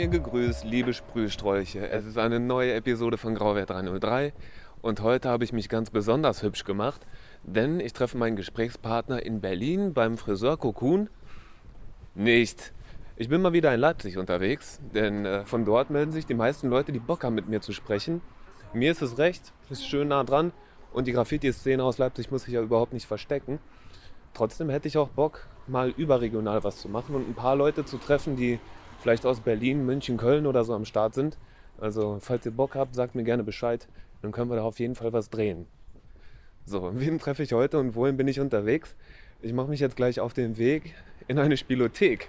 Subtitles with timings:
[0.00, 1.90] Mir gegrüßt, liebe Sprühsträuche.
[1.90, 4.32] Es ist eine neue Episode von Grauwert 303
[4.80, 7.06] und heute habe ich mich ganz besonders hübsch gemacht,
[7.42, 11.10] denn ich treffe meinen Gesprächspartner in Berlin beim Friseur Cocoon.
[12.14, 12.72] Nicht.
[13.16, 16.70] Ich bin mal wieder in Leipzig unterwegs, denn äh, von dort melden sich die meisten
[16.70, 18.22] Leute, die Bock haben, mit mir zu sprechen.
[18.72, 20.52] Mir ist es recht, ist schön nah dran
[20.94, 23.58] und die Graffiti-Szene aus Leipzig muss sich ja überhaupt nicht verstecken.
[24.32, 27.98] Trotzdem hätte ich auch Bock, mal überregional was zu machen und ein paar Leute zu
[27.98, 28.58] treffen, die
[29.00, 31.38] vielleicht aus Berlin, München, Köln oder so am Start sind.
[31.80, 33.88] Also, falls ihr Bock habt, sagt mir gerne Bescheid.
[34.22, 35.66] Dann können wir da auf jeden Fall was drehen.
[36.66, 38.94] So, wen treffe ich heute und wohin bin ich unterwegs?
[39.42, 40.94] Ich mache mich jetzt gleich auf den Weg
[41.26, 42.28] in eine Spielothek.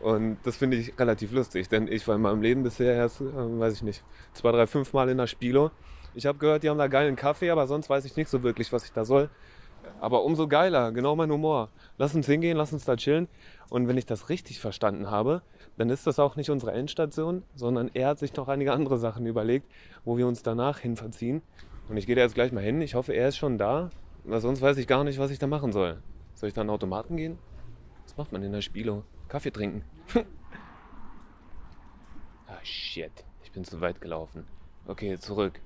[0.00, 3.24] Und das finde ich relativ lustig, denn ich war in meinem Leben bisher erst, äh,
[3.24, 5.70] weiß ich nicht, zwei, drei, fünf Mal in der Spilo.
[6.14, 8.72] Ich habe gehört, die haben da geilen Kaffee, aber sonst weiß ich nicht so wirklich,
[8.72, 9.30] was ich da soll.
[10.00, 11.68] Aber umso geiler, genau mein Humor.
[11.98, 13.28] Lass uns hingehen, lass uns da chillen.
[13.68, 15.42] Und wenn ich das richtig verstanden habe,
[15.82, 19.26] dann ist das auch nicht unsere Endstation, sondern er hat sich noch einige andere Sachen
[19.26, 19.68] überlegt,
[20.04, 21.42] wo wir uns danach hin verziehen.
[21.88, 22.80] Und ich gehe da jetzt gleich mal hin.
[22.82, 23.90] Ich hoffe, er ist schon da,
[24.22, 26.00] weil sonst weiß ich gar nicht, was ich da machen soll.
[26.34, 27.36] Soll ich da an den Automaten gehen?
[28.04, 29.02] Was macht man in der Spilo?
[29.26, 29.82] Kaffee trinken.
[32.46, 33.24] ah, shit.
[33.42, 34.44] Ich bin zu weit gelaufen.
[34.86, 35.60] Okay, zurück.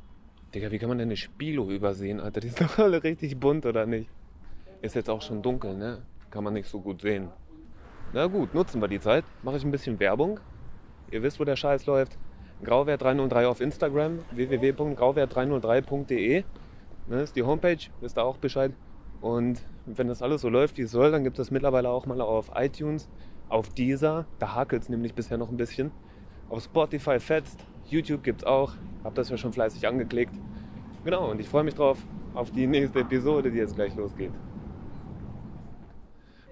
[0.55, 2.41] Digga, wie kann man denn eine Spilo übersehen, Alter?
[2.41, 4.09] Die ist doch alle richtig bunt, oder nicht?
[4.81, 6.01] Ist jetzt auch schon dunkel, ne?
[6.31, 7.29] Kann man nicht so gut sehen.
[8.17, 9.27] Na gut, nutzen wir die Zeit.
[9.43, 10.41] Mache ich ein bisschen Werbung.
[11.11, 12.17] Ihr wisst, wo der Scheiß läuft.
[12.65, 16.45] Grauwert303 auf Instagram, www.grauwert303.de.
[17.09, 18.73] Ne, ist die Homepage, wisst ihr auch Bescheid.
[19.21, 22.23] Und wenn das alles so läuft, wie es soll, dann gibt es mittlerweile auch mal
[22.23, 23.11] auf iTunes,
[23.51, 25.91] auf Deezer, da hakelt es nämlich bisher noch ein bisschen.
[26.49, 28.73] Auf Spotify fetzt, YouTube gibt es auch,
[29.05, 30.33] hab das ja schon fleißig angeklickt.
[31.05, 31.99] Genau, und ich freue mich drauf,
[32.33, 34.33] auf die nächste Episode, die jetzt gleich losgeht.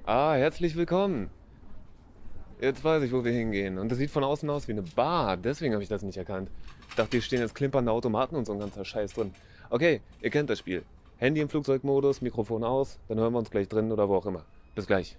[0.04, 1.30] Ah, herzlich willkommen.
[2.64, 3.76] Jetzt weiß ich, wo wir hingehen.
[3.76, 5.36] Und das sieht von außen aus wie eine Bar.
[5.36, 6.48] Deswegen habe ich das nicht erkannt.
[6.88, 9.34] Ich dachte, hier stehen jetzt klimpernde Automaten und so ein ganzer Scheiß drin.
[9.68, 10.82] Okay, ihr kennt das Spiel.
[11.18, 14.46] Handy im Flugzeugmodus, Mikrofon aus, dann hören wir uns gleich drin oder wo auch immer.
[14.74, 15.18] Bis gleich.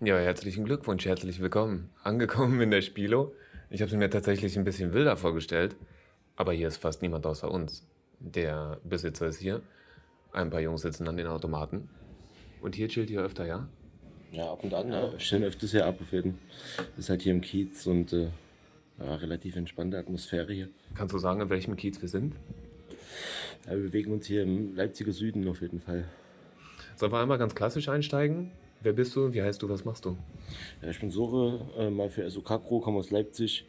[0.00, 1.90] Ja, herzlichen Glückwunsch, herzlich willkommen.
[2.02, 3.34] Angekommen in der Spilo.
[3.70, 5.76] Ich habe sie mir tatsächlich ein bisschen wilder vorgestellt,
[6.34, 7.86] aber hier ist fast niemand außer uns.
[8.18, 9.62] Der Besitzer ist hier,
[10.32, 11.88] ein paar Jungs sitzen an den Automaten.
[12.60, 13.68] Und hier chillt ihr öfter, ja?
[14.36, 15.10] Ja, ab und an, ja.
[15.16, 16.38] Ich stelle öfters hier ab auf jeden
[16.98, 18.28] Ist halt hier im Kiez und äh,
[18.98, 20.68] ja, relativ entspannte Atmosphäre hier.
[20.94, 22.34] Kannst du sagen, in welchem Kiez wir sind?
[23.64, 26.04] Ja, wir bewegen uns hier im Leipziger Süden auf jeden Fall.
[26.96, 28.50] Sollen wir einmal ganz klassisch einsteigen?
[28.82, 29.32] Wer bist du?
[29.32, 29.70] Wie heißt du?
[29.70, 30.18] Was machst du?
[30.82, 33.64] Ja, ich bin Sore, äh, mal für SOK Pro, komme aus Leipzig.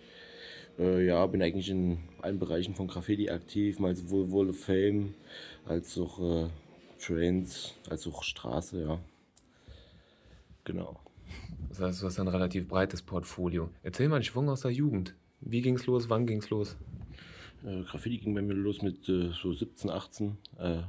[0.78, 5.14] Äh, ja, bin eigentlich in allen Bereichen von Graffiti aktiv, mal sowohl Wall of Fame
[5.66, 6.50] als auch äh,
[7.00, 9.00] Trains, als auch Straße, ja.
[10.68, 11.00] Genau.
[11.70, 13.70] Das heißt, du hast ein relativ breites Portfolio.
[13.84, 15.16] Erzähl mal einen Schwung aus der Jugend.
[15.40, 16.10] Wie ging's los?
[16.10, 16.76] Wann ging's los?
[17.66, 20.38] Äh, Graffiti ging bei mir los mit äh, so 17, 18.
[20.60, 20.80] Äh,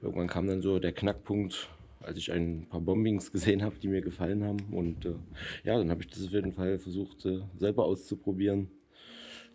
[0.00, 1.68] irgendwann kam dann so der Knackpunkt,
[2.00, 4.60] als ich ein paar Bombings gesehen habe, die mir gefallen haben.
[4.72, 5.16] Und äh,
[5.64, 8.70] ja, dann habe ich das auf jeden Fall versucht, äh, selber auszuprobieren.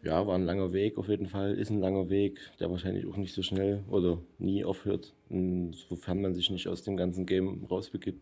[0.04, 3.18] Ja, war ein langer Weg auf jeden Fall, ist ein langer Weg, der wahrscheinlich auch
[3.18, 5.16] nicht so schnell oder nie aufhört,
[5.90, 8.22] sofern man sich nicht aus dem ganzen Game rausbegibt.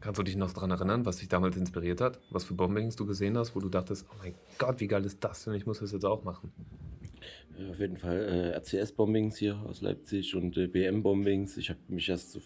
[0.00, 2.20] Kannst du dich noch daran erinnern, was dich damals inspiriert hat?
[2.30, 5.22] Was für Bombings du gesehen hast, wo du dachtest, oh mein Gott, wie geil ist
[5.24, 5.54] das denn?
[5.54, 6.52] Ich muss das jetzt auch machen.
[7.58, 11.56] Ja, auf jeden Fall äh, RCS-Bombings hier aus Leipzig und äh, BM-Bombings.
[11.56, 12.40] Ich habe mich erst so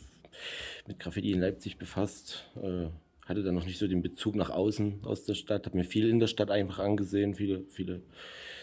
[0.87, 2.49] mit Graffiti in Leipzig befasst.
[2.63, 2.87] Äh,
[3.27, 5.67] hatte dann noch nicht so den Bezug nach außen aus der Stadt.
[5.67, 8.03] Habe mir viel in der Stadt einfach angesehen, viele, viele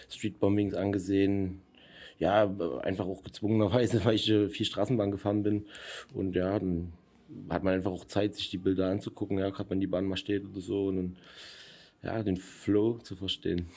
[0.09, 1.61] Street-Bombings angesehen.
[2.19, 2.49] Ja,
[2.81, 5.65] einfach auch gezwungenerweise, weil ich äh, viel Straßenbahn gefahren bin.
[6.13, 6.93] Und ja, dann
[7.49, 10.17] hat man einfach auch Zeit, sich die Bilder anzugucken, ja, gerade wenn die Bahn mal
[10.17, 11.17] steht oder so und dann,
[12.03, 13.67] ja, den Flow zu verstehen.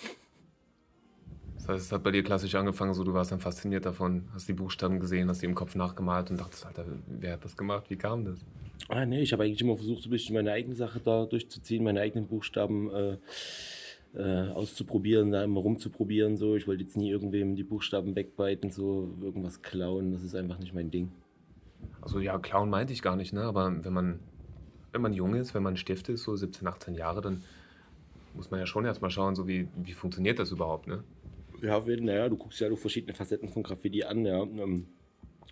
[1.56, 4.48] Das heißt, es hat bei dir klassisch angefangen, so du warst dann fasziniert davon, hast
[4.48, 7.90] die Buchstaben gesehen, hast die im Kopf nachgemalt und dachtest, Alter, wer hat das gemacht?
[7.90, 8.44] Wie kam das?
[8.88, 11.84] Ah, nee, ich habe eigentlich immer versucht, so ein bisschen meine eigene Sache da durchzuziehen,
[11.84, 13.16] meine eigenen Buchstaben äh,
[14.14, 16.36] äh, auszuprobieren, da immer rumzuprobieren.
[16.36, 16.56] So.
[16.56, 20.12] Ich wollte jetzt nie irgendwem die Buchstaben wegbiten, so irgendwas klauen.
[20.12, 21.12] Das ist einfach nicht mein Ding.
[22.02, 23.42] Also ja, Clown meinte ich gar nicht, ne?
[23.42, 24.20] aber wenn man,
[24.92, 27.42] wenn man jung ist, wenn man Stift ist, so 17, 18 Jahre, dann
[28.34, 31.02] muss man ja schon erstmal schauen, so wie, wie funktioniert das überhaupt, ne?
[31.62, 34.42] Ja, naja, du guckst ja durch verschiedene Facetten von Graffiti an, ja.
[34.42, 34.86] Ähm,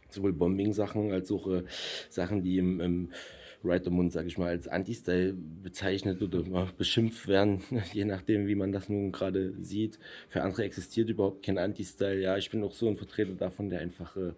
[0.09, 1.65] sowohl Bombing-Sachen als auch äh,
[2.09, 3.09] Sachen, die im, im
[3.63, 7.63] Writermund, sage ich mal, als Anti-Style bezeichnet oder beschimpft werden,
[7.93, 9.99] je nachdem, wie man das nun gerade sieht.
[10.29, 12.21] Für andere existiert überhaupt kein Anti-Style.
[12.21, 14.33] Ja, ich bin auch so ein Vertreter davon, der einfach äh,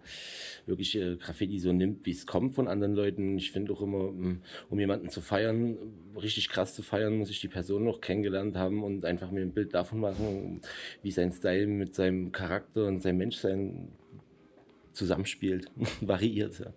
[0.65, 3.37] wirklich äh, Graffiti so nimmt, wie es kommt von anderen Leuten.
[3.37, 5.77] Ich finde auch immer, hm, um jemanden zu feiern,
[6.19, 9.53] richtig krass zu feiern, muss ich die Person noch kennengelernt haben und einfach mir ein
[9.53, 10.61] Bild davon machen,
[11.03, 13.89] wie sein Style mit seinem Charakter und seinem Menschsein
[14.93, 15.71] zusammenspielt,
[16.01, 16.59] variiert.
[16.59, 16.73] Ja.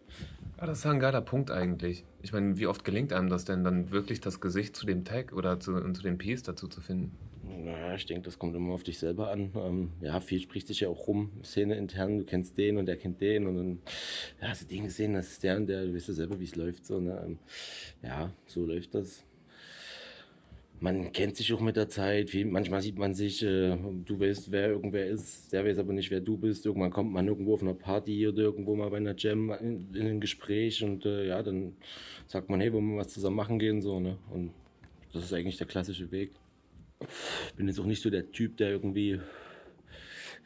[0.64, 2.06] Ja, das ist ein geiler Punkt eigentlich.
[2.22, 5.34] Ich meine, wie oft gelingt einem das denn dann wirklich das Gesicht zu dem Tag
[5.34, 7.14] oder zu, zu dem Piece dazu zu finden?
[7.42, 9.52] Naja, ich denke, das kommt immer auf dich selber an.
[9.56, 12.96] Ähm, ja, viel spricht sich ja auch rum, Szene intern, du kennst den und der
[12.96, 13.78] kennt den und dann
[14.40, 16.44] ja, hast du den gesehen, das ist der und der, du weißt ja selber, wie
[16.44, 16.86] es läuft.
[16.86, 17.22] So, ne?
[17.26, 17.38] Ähm,
[18.02, 19.22] ja, so läuft das
[20.80, 22.32] man kennt sich auch mit der Zeit.
[22.32, 26.10] Wie, manchmal sieht man sich, äh, du weißt, wer irgendwer ist, der weiß aber nicht,
[26.10, 26.66] wer du bist.
[26.66, 30.06] Irgendwann kommt man irgendwo auf einer Party oder irgendwo mal bei einer Jam in, in
[30.06, 31.76] ein Gespräch und äh, ja, dann
[32.26, 34.18] sagt man, hey, wollen wir was zusammen machen gehen, so, ne?
[34.30, 34.52] Und
[35.12, 36.32] das ist eigentlich der klassische Weg.
[37.56, 39.20] Bin jetzt auch nicht so der Typ, der irgendwie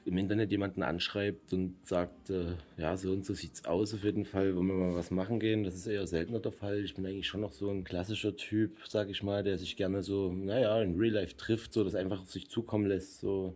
[0.08, 4.24] im Internet jemanden anschreibt und sagt, äh, ja, so und so sieht's aus auf jeden
[4.24, 5.64] Fall, wollen wir mal was machen gehen.
[5.64, 6.80] Das ist eher seltener der Fall.
[6.84, 10.02] Ich bin eigentlich schon noch so ein klassischer Typ, sag ich mal, der sich gerne
[10.02, 13.20] so, naja, in Real Life trifft, so das einfach auf sich zukommen lässt.
[13.20, 13.54] So.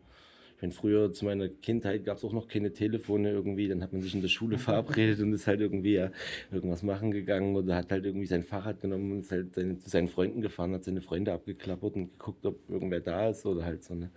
[0.57, 3.93] Ich meine, früher zu meiner Kindheit gab es auch noch keine Telefone irgendwie, dann hat
[3.93, 6.13] man sich in der Schule verabredet und ist halt irgendwie ja
[6.53, 9.91] irgendwas machen gegangen oder hat halt irgendwie sein Fahrrad genommen und ist halt seine, zu
[9.91, 13.83] seinen Freunden gefahren, hat seine Freunde abgeklappert und geguckt, ob irgendwer da ist oder halt
[13.83, 13.95] so.
[13.95, 14.11] Ne?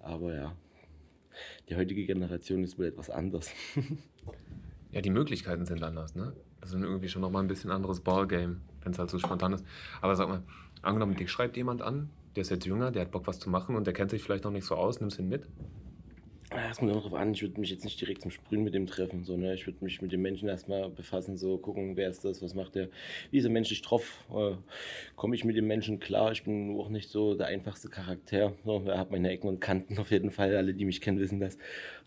[0.00, 0.56] Aber ja,
[1.68, 3.50] die heutige Generation ist wohl etwas anders.
[4.92, 6.34] ja, die Möglichkeiten sind anders, ne?
[6.60, 9.64] Das ist irgendwie schon nochmal ein bisschen anderes Ballgame, wenn es halt so spontan ist.
[10.00, 10.42] Aber sag mal,
[10.82, 13.76] angenommen, dich schreibt jemand an, der ist jetzt jünger, der hat Bock was zu machen
[13.76, 15.46] und der kennt sich vielleicht noch nicht so aus, nimmst ihn mit?
[16.70, 19.24] Es kommt darauf an, ich würde mich jetzt nicht direkt zum Sprühen mit dem treffen.
[19.24, 19.54] So, ne?
[19.54, 22.76] Ich würde mich mit dem Menschen erstmal befassen, so gucken, wer ist das, was macht
[22.76, 22.88] der,
[23.30, 24.54] wie ist der menschlich drauf, äh,
[25.16, 26.32] komme ich mit dem Menschen klar.
[26.32, 28.54] Ich bin auch nicht so der einfachste Charakter.
[28.64, 30.56] So, ich habe meine Ecken und Kanten auf jeden Fall.
[30.56, 31.58] Alle, die mich kennen, wissen das.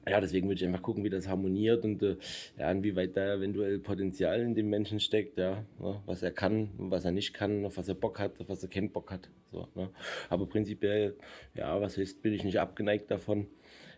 [0.08, 2.16] Ja, deswegen würde ich einfach gucken, wie das harmoniert und äh,
[2.58, 6.02] ja, inwieweit da eventuell Potenzial in dem Menschen steckt, ja, ne?
[6.06, 8.70] was er kann was er nicht kann, auf was er Bock hat, auf was er
[8.70, 9.30] keinen Bock hat.
[9.52, 9.90] So, ne?
[10.30, 11.16] Aber prinzipiell,
[11.54, 13.48] ja, was heißt, bin ich nicht abgeneigt davon.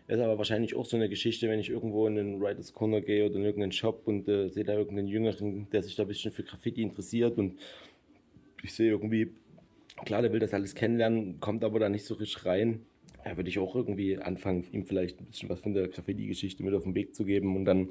[0.08, 3.24] Ist aber wahrscheinlich auch so eine Geschichte, wenn ich irgendwo in einen Writers Corner gehe
[3.24, 6.32] oder in irgendeinen Shop und äh, sehe da irgendeinen Jüngeren, der sich da ein bisschen
[6.32, 7.54] für Graffiti interessiert und
[8.62, 9.32] ich sehe irgendwie,
[10.04, 12.80] klar, der will das alles kennenlernen, kommt aber da nicht so richtig rein.
[13.24, 16.74] Ja, würde ich auch irgendwie anfangen, ihm vielleicht ein bisschen was von der Graffiti-Geschichte mit
[16.74, 17.90] auf den Weg zu geben und dann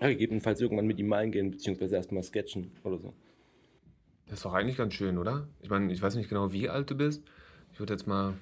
[0.00, 3.12] ja, gegebenenfalls irgendwann mit ihm malen gehen, beziehungsweise erstmal sketchen oder so.
[4.26, 5.46] Das ist doch eigentlich ganz schön, oder?
[5.60, 7.22] Ich meine, ich weiß nicht genau, wie alt du bist.
[7.72, 8.34] Ich würde jetzt mal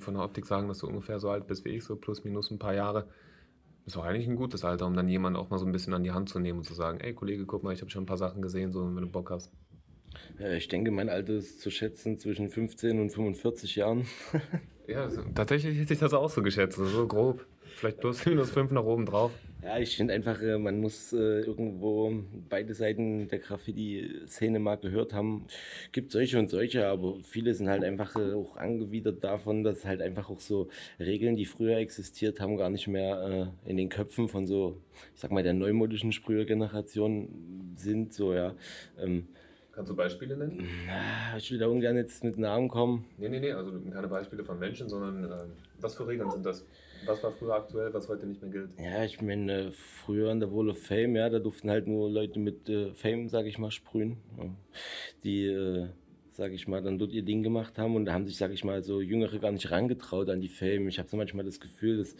[0.00, 2.50] von der Optik sagen, dass du ungefähr so alt bist wie ich, so plus minus
[2.50, 3.08] ein paar Jahre.
[3.86, 6.04] Ist auch eigentlich ein gutes Alter, um dann jemanden auch mal so ein bisschen an
[6.04, 8.06] die Hand zu nehmen und zu sagen, ey Kollege, guck mal, ich habe schon ein
[8.06, 9.50] paar Sachen gesehen, so wenn du Bock hast.
[10.56, 14.06] Ich denke, mein Alter ist zu schätzen zwischen 15 und 45 Jahren.
[14.86, 17.46] ja, tatsächlich hätte ich das auch so geschätzt, so grob.
[17.78, 19.30] Vielleicht plus minus fünf nach oben drauf.
[19.62, 22.12] Ja, ich finde einfach, äh, man muss äh, irgendwo
[22.48, 25.46] beide Seiten der Graffiti-Szene mal gehört haben.
[25.92, 30.02] Gibt solche und solche, aber viele sind halt einfach äh, auch angewidert davon, dass halt
[30.02, 34.48] einfach auch so Regeln, die früher existiert haben, gar nicht mehr in den Köpfen von
[34.48, 34.80] so,
[35.14, 38.12] ich sag mal, der neumodischen Sprühergeneration sind.
[38.12, 38.56] So, ja.
[38.98, 39.28] Ähm,
[39.70, 40.66] Kannst du Beispiele nennen?
[41.36, 43.04] Ich will da ungern jetzt mit Namen kommen.
[43.18, 45.44] Nee, nee, nee, also keine Beispiele von Menschen, sondern äh,
[45.80, 46.66] was für Regeln sind das?
[47.06, 48.70] Was war früher aktuell, was heute nicht mehr gilt?
[48.78, 52.38] Ja, ich meine, früher in der Wall of Fame, ja, da durften halt nur Leute
[52.38, 54.18] mit äh, Fame, sag ich mal, sprühen.
[55.24, 55.88] Die äh,
[56.38, 58.62] sage ich mal, dann dort ihr Ding gemacht haben und da haben sich, sage ich
[58.62, 60.86] mal, so Jüngere gar nicht rangetraut an die Fame.
[60.86, 62.14] Ich habe so manchmal das Gefühl, dass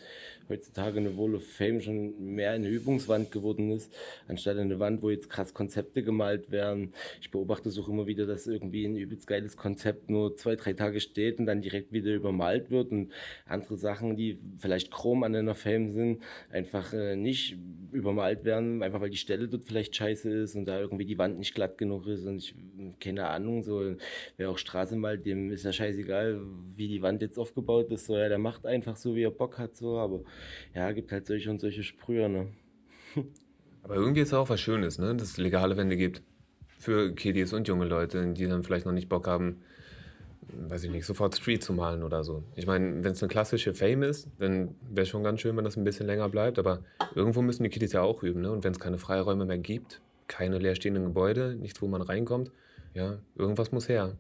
[0.49, 3.95] heutzutage eine Wall of Fame schon mehr eine Übungswand geworden ist,
[4.27, 6.93] anstatt eine Wand, wo jetzt krass Konzepte gemalt werden.
[7.21, 10.73] Ich beobachte es auch immer wieder, dass irgendwie ein übelst geiles Konzept nur zwei, drei
[10.73, 13.13] Tage steht und dann direkt wieder übermalt wird und
[13.47, 17.57] andere Sachen, die vielleicht chrom an einer Fame sind, einfach äh, nicht
[17.93, 21.39] übermalt werden, einfach weil die Stelle dort vielleicht scheiße ist und da irgendwie die Wand
[21.39, 22.55] nicht glatt genug ist und ich
[23.01, 23.95] keine Ahnung, so
[24.37, 26.41] wer auch Straße malt, dem ist ja scheißegal,
[26.77, 28.07] wie die Wand jetzt aufgebaut ist.
[28.07, 29.77] So, ja, der macht einfach so, wie er Bock hat.
[29.77, 30.23] So, aber
[30.75, 32.29] ja, gibt halt solche und solche Sprüher.
[32.29, 32.49] Ne?
[33.83, 35.15] aber irgendwie ist es auch was Schönes, ne?
[35.15, 36.23] dass es legale Wände gibt
[36.79, 39.63] für Kiddies und junge Leute, die dann vielleicht noch nicht Bock haben,
[40.69, 42.45] weiß ich nicht, sofort Street zu malen oder so.
[42.55, 45.65] Ich meine, wenn es eine klassische Fame ist, dann wäre es schon ganz schön, wenn
[45.65, 48.43] das ein bisschen länger bleibt, aber irgendwo müssen die Kiddies ja auch üben.
[48.43, 48.51] Ne?
[48.51, 52.53] Und wenn es keine Freiräume mehr gibt, keine leerstehenden Gebäude, nichts, wo man reinkommt,
[52.95, 54.17] ja, irgendwas muss her.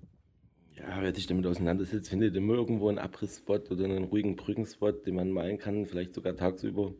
[0.80, 5.16] Ja, wer sich damit auseinandersetzt, findet immer irgendwo einen Abrissspot oder einen ruhigen Brückenspot, den
[5.16, 6.94] man malen kann, vielleicht sogar tagsüber.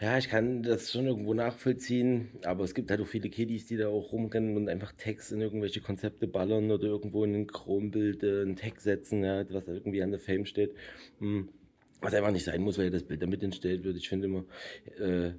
[0.00, 3.76] Ja, ich kann das schon irgendwo nachvollziehen, aber es gibt halt auch viele Kiddies, die
[3.76, 8.22] da auch rumrennen und einfach Text in irgendwelche Konzepte ballern oder irgendwo in ein Chrombild
[8.22, 10.74] äh, einen Tag setzen, ja, was irgendwie an der Fame steht.
[11.18, 11.48] Hm.
[12.00, 13.96] Was einfach nicht sein muss, weil das Bild damit entstellt wird.
[13.96, 14.44] Ich finde immer,
[15.00, 15.32] äh,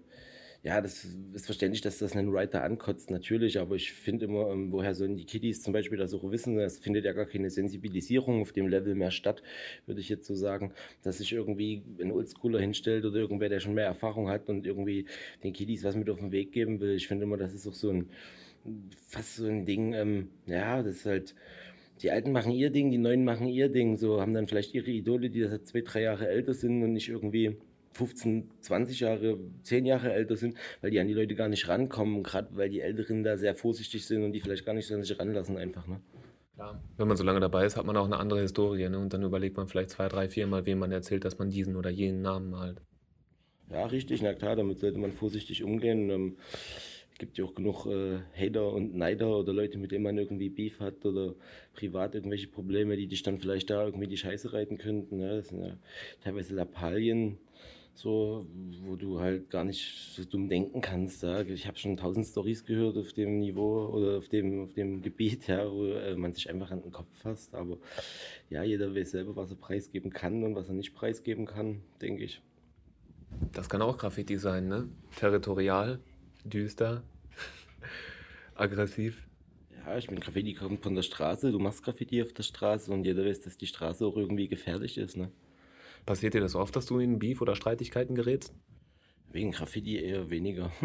[0.62, 4.74] ja, das ist verständlich, dass das einen Writer ankotzt, natürlich, aber ich finde immer, ähm,
[4.74, 6.60] woher sollen die Kiddies zum Beispiel das auch wissen?
[6.60, 9.42] Es findet ja gar keine Sensibilisierung auf dem Level mehr statt,
[9.86, 13.74] würde ich jetzt so sagen, dass sich irgendwie ein Oldschooler hinstellt oder irgendwer, der schon
[13.74, 15.06] mehr Erfahrung hat und irgendwie
[15.44, 16.94] den Kiddies was mit auf den Weg geben will.
[16.96, 18.10] Ich finde immer, das ist auch so ein,
[19.08, 21.36] fast so ein Ding, ähm, ja, das ist halt,
[22.02, 24.92] die Alten machen ihr Ding, die Neuen machen ihr Ding, so haben dann vielleicht ihre
[24.92, 27.58] Idole, die das zwei, drei Jahre älter sind und nicht irgendwie
[27.94, 32.24] 15, 20 Jahre, 10 Jahre älter sind, weil die an die Leute gar nicht rankommen,
[32.24, 35.04] gerade weil die Älteren da sehr vorsichtig sind und die vielleicht gar nicht so an
[35.04, 35.88] sich ranlassen einfach.
[35.88, 36.00] Ne?
[36.56, 36.82] Klar.
[36.98, 39.00] Wenn man so lange dabei ist, hat man auch eine andere Historie ne?
[39.00, 41.76] und dann überlegt man vielleicht zwei, drei, vier Mal, wem man erzählt, dass man diesen
[41.76, 42.82] oder jenen Namen malt.
[43.72, 46.10] Ja, richtig, na klar, damit sollte man vorsichtig umgehen.
[46.10, 46.38] Ähm,
[47.12, 50.50] es gibt ja auch genug äh, Hater und Neider oder Leute, mit denen man irgendwie
[50.50, 51.36] Beef hat oder
[51.74, 55.18] privat irgendwelche Probleme, die dich dann vielleicht da irgendwie die Scheiße reiten könnten.
[55.18, 55.38] Ne?
[55.38, 55.78] Das sind ja
[56.24, 57.38] teilweise Lappalien,
[58.00, 58.48] so,
[58.84, 61.22] wo du halt gar nicht so dumm denken kannst.
[61.22, 61.42] Ja.
[61.42, 65.48] Ich habe schon tausend Stories gehört auf dem Niveau oder auf dem, auf dem Gebiet,
[65.48, 67.54] ja, wo äh, man sich einfach an den Kopf fasst.
[67.54, 67.78] Aber
[68.50, 72.24] ja, jeder weiß selber, was er preisgeben kann und was er nicht preisgeben kann, denke
[72.24, 72.42] ich.
[73.52, 74.88] Das kann auch Graffiti sein, ne?
[75.18, 76.00] Territorial,
[76.46, 77.04] düster,
[78.56, 79.28] aggressiv.
[79.86, 83.04] Ja, ich meine, Graffiti kommt von der Straße, du machst Graffiti auf der Straße und
[83.04, 85.32] jeder weiß, dass die Straße auch irgendwie gefährlich ist, ne?
[86.06, 88.54] Passiert dir das oft, dass du in Beef oder Streitigkeiten gerätst?
[89.32, 90.72] Wegen Graffiti eher weniger.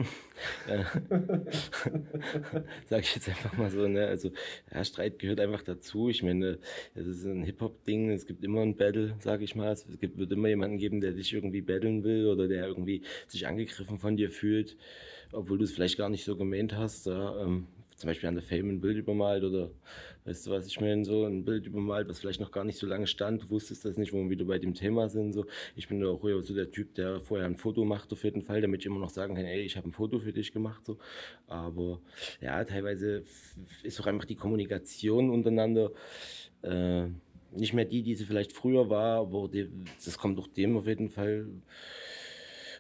[2.87, 4.07] Sag ich jetzt einfach mal so, ne?
[4.07, 4.33] Also,
[4.73, 6.11] ja, Streit gehört einfach dazu.
[6.11, 6.59] Ich meine,
[6.95, 9.73] es ist ein Hip-Hop-Ding, es gibt immer ein Battle, sag ich mal.
[9.73, 13.47] Es gibt, wird immer jemanden geben, der dich irgendwie battlen will oder der irgendwie sich
[13.47, 14.77] angegriffen von dir fühlt,
[15.33, 17.07] obwohl du es vielleicht gar nicht so gemeint hast.
[17.07, 17.43] Ja?
[17.43, 19.71] Ähm, zum Beispiel an der Fame ein Bild übermalt oder
[20.25, 22.87] weißt du was ich meine, so ein Bild übermalt, was vielleicht noch gar nicht so
[22.87, 25.33] lange stand, du wusstest das nicht, wo wir wieder bei dem Thema sind.
[25.33, 25.47] So.
[25.77, 28.81] Ich bin auch so der Typ, der vorher ein Foto macht auf jeden Fall, damit
[28.81, 30.85] ich immer noch sagen kann, ey, ich habe ein Foto für dich gemacht.
[30.85, 30.99] So.
[31.47, 32.01] Aber
[32.41, 33.25] ja, teilweise
[33.83, 35.93] ist auch einfach die Kommunikation untereinander
[36.63, 37.07] äh,
[37.53, 39.49] nicht mehr die, die sie vielleicht früher war, aber
[40.05, 41.47] das kommt auch dem auf jeden Fall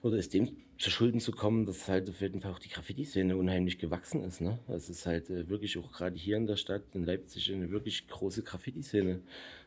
[0.02, 3.36] oder ist dem zu Schulden zu kommen, dass halt auf jeden Fall auch die Graffiti-Szene
[3.36, 4.40] unheimlich gewachsen ist.
[4.40, 4.58] Ne?
[4.68, 8.06] Es ist halt äh, wirklich auch gerade hier in der Stadt, in Leipzig, eine wirklich
[8.08, 9.20] große Graffiti-Szene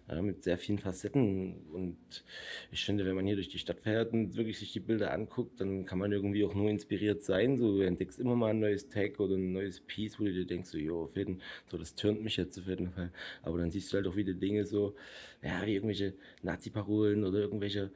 [0.09, 1.55] ja, mit sehr vielen Facetten.
[1.71, 1.97] Und
[2.71, 5.59] ich finde, wenn man hier durch die Stadt fährt und wirklich sich die Bilder anguckt,
[5.61, 7.57] dann kann man irgendwie auch nur inspiriert sein.
[7.57, 10.45] So, du entdeckst immer mal ein neues Tag oder ein neues Piece, wo du dir
[10.45, 13.11] denkst, so, jo, auf jeden so, das turnt mich jetzt auf jeden Fall.
[13.43, 14.95] Aber dann siehst du halt auch wieder Dinge so,
[15.41, 17.91] ja, wie irgendwelche Nazi-Parolen oder irgendwelche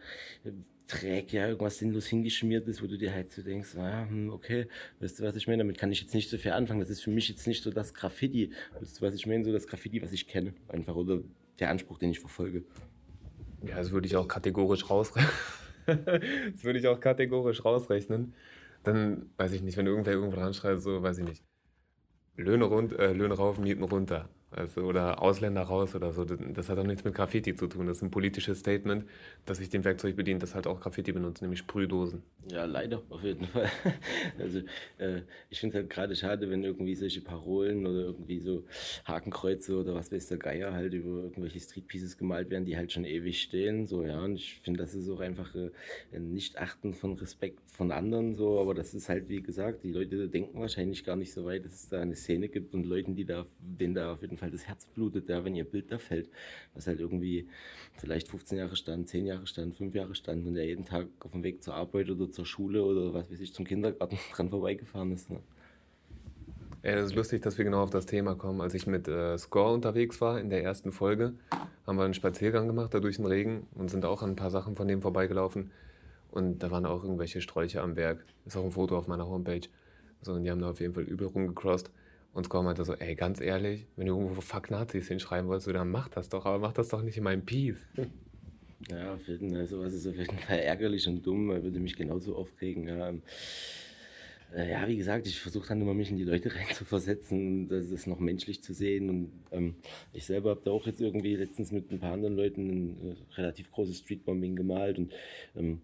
[0.92, 4.68] Dreck, ja, irgendwas sinnlos hingeschmiert ist, wo du dir halt so denkst, ah, hm, okay,
[5.00, 5.60] weißt du, was ich meine?
[5.60, 6.80] Damit kann ich jetzt nicht so viel anfangen.
[6.80, 9.46] Das ist für mich jetzt nicht so das Graffiti, weißt du, was ich meine?
[9.46, 11.20] So das Graffiti, was ich kenne, einfach, oder
[11.60, 12.64] der Anspruch, den ich verfolge.
[13.66, 15.32] Ja, das würde ich auch kategorisch rausrechnen.
[15.86, 18.34] das würde ich auch kategorisch rausrechnen.
[18.84, 21.44] Dann, weiß ich nicht, wenn irgendwer irgendwo dran schreit, so, weiß ich nicht,
[22.36, 24.30] Löhne, rund, äh, Löhne rauf, Mieten runter.
[24.54, 26.26] Also, oder Ausländer raus oder so.
[26.26, 27.88] Das hat auch nichts mit Graffiti zu tun.
[27.88, 29.06] Das ist ein politisches Statement,
[29.46, 32.22] dass sich dem Werkzeug bedient, das halt auch Graffiti benutzt, nämlich Sprühdosen.
[32.50, 33.70] Ja, leider, auf jeden Fall.
[34.40, 34.60] Also,
[34.98, 38.64] äh, ich finde es halt gerade schade, wenn irgendwie solche Parolen oder irgendwie so
[39.06, 43.06] Hakenkreuze oder was weiß der Geier halt über irgendwelche Streetpieces gemalt werden, die halt schon
[43.06, 43.86] ewig stehen.
[43.88, 45.70] So, ja, und ich finde, das ist auch einfach äh,
[46.14, 48.60] ein Nicht-Achten von Respekt von anderen, so.
[48.60, 51.74] Aber das ist halt, wie gesagt, die Leute denken wahrscheinlich gar nicht so weit, dass
[51.74, 54.52] es da eine Szene gibt und Leuten, die da, denen da auf jeden Fall Fall
[54.52, 56.30] das Herz blutet, ja, wenn ihr Bild da fällt,
[56.74, 57.48] was halt irgendwie
[57.94, 61.32] vielleicht 15 Jahre stand, 10 Jahre stand, 5 Jahre stand und der jeden Tag auf
[61.32, 65.12] dem Weg zur Arbeit oder zur Schule oder was weiß ich, zum Kindergarten dran vorbeigefahren
[65.12, 65.30] ist.
[65.30, 65.40] Ne?
[66.84, 68.60] Ja, das ist lustig, dass wir genau auf das Thema kommen.
[68.60, 71.34] Als ich mit äh, Score unterwegs war in der ersten Folge,
[71.86, 74.50] haben wir einen Spaziergang gemacht da durch den Regen und sind auch an ein paar
[74.50, 75.70] Sachen von dem vorbeigelaufen.
[76.32, 78.26] Und da waren auch irgendwelche Sträuche am Berg.
[78.48, 79.68] Ist auch ein Foto auf meiner Homepage.
[80.24, 81.92] So, und die haben da auf jeden Fall übel rumgecrossed.
[82.34, 85.90] Und Score meinte so, ey, ganz ehrlich, wenn du irgendwo Fuck Nazis hinschreiben wolltest, dann
[85.90, 87.86] mach das doch, aber mach das doch nicht in meinem Piece.
[88.90, 92.36] Ja, auf jeden Fall, sowas ist auf jeden Fall ärgerlich und dumm, würde mich genauso
[92.36, 92.88] aufregen.
[92.88, 93.10] Ja.
[93.10, 93.22] Ähm,
[94.56, 98.08] äh, ja, wie gesagt, ich versuche dann immer, mich in die Leute reinzuversetzen, das ist
[98.08, 99.10] noch menschlich zu sehen.
[99.10, 99.76] Und ähm,
[100.14, 103.36] ich selber habe da auch jetzt irgendwie letztens mit ein paar anderen Leuten ein äh,
[103.36, 105.14] relativ großes Streetbombing gemalt und
[105.56, 105.82] ähm,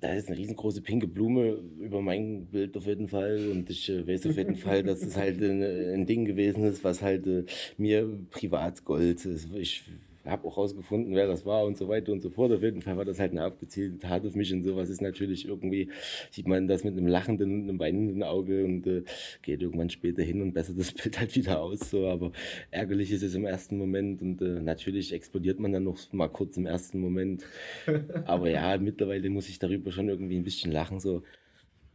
[0.00, 4.06] da ist eine riesengroße pinke Blume über mein Bild auf jeden Fall und ich äh,
[4.06, 7.44] weiß auf jeden Fall, dass es halt ein, ein Ding gewesen ist, was halt äh,
[7.76, 9.48] mir privat Gold ist.
[9.54, 9.84] Ich
[10.26, 12.52] habe auch rausgefunden, wer das war und so weiter und so fort.
[12.52, 15.46] Auf jeden Fall war das halt eine abgezielte Tat auf mich und sowas ist natürlich
[15.48, 15.90] irgendwie,
[16.30, 19.02] sieht man das mit einem lachenden und einem weinenden Auge und äh,
[19.42, 21.90] geht irgendwann später hin und bessert das Bild halt wieder aus.
[21.90, 22.06] So.
[22.06, 22.32] Aber
[22.70, 26.56] ärgerlich ist es im ersten Moment und äh, natürlich explodiert man dann noch mal kurz
[26.56, 27.44] im ersten Moment.
[28.24, 31.00] Aber ja, mittlerweile muss ich darüber schon irgendwie ein bisschen lachen.
[31.00, 31.22] So.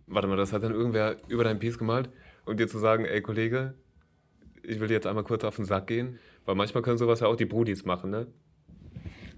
[0.08, 2.10] Warte mal, das hat dann irgendwer über dein Piece gemalt
[2.46, 3.76] und dir zu sagen, ey Kollege,
[4.64, 7.36] ich will jetzt einmal kurz auf den Sack gehen, weil manchmal können sowas ja auch
[7.36, 8.28] die Brudis machen, ne?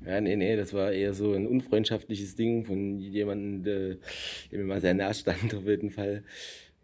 [0.06, 3.98] Ja, nee, nee, das war eher so ein unfreundschaftliches Ding von jemandem, der,
[4.52, 6.24] der mir mal sehr nah stand, auf jeden Fall.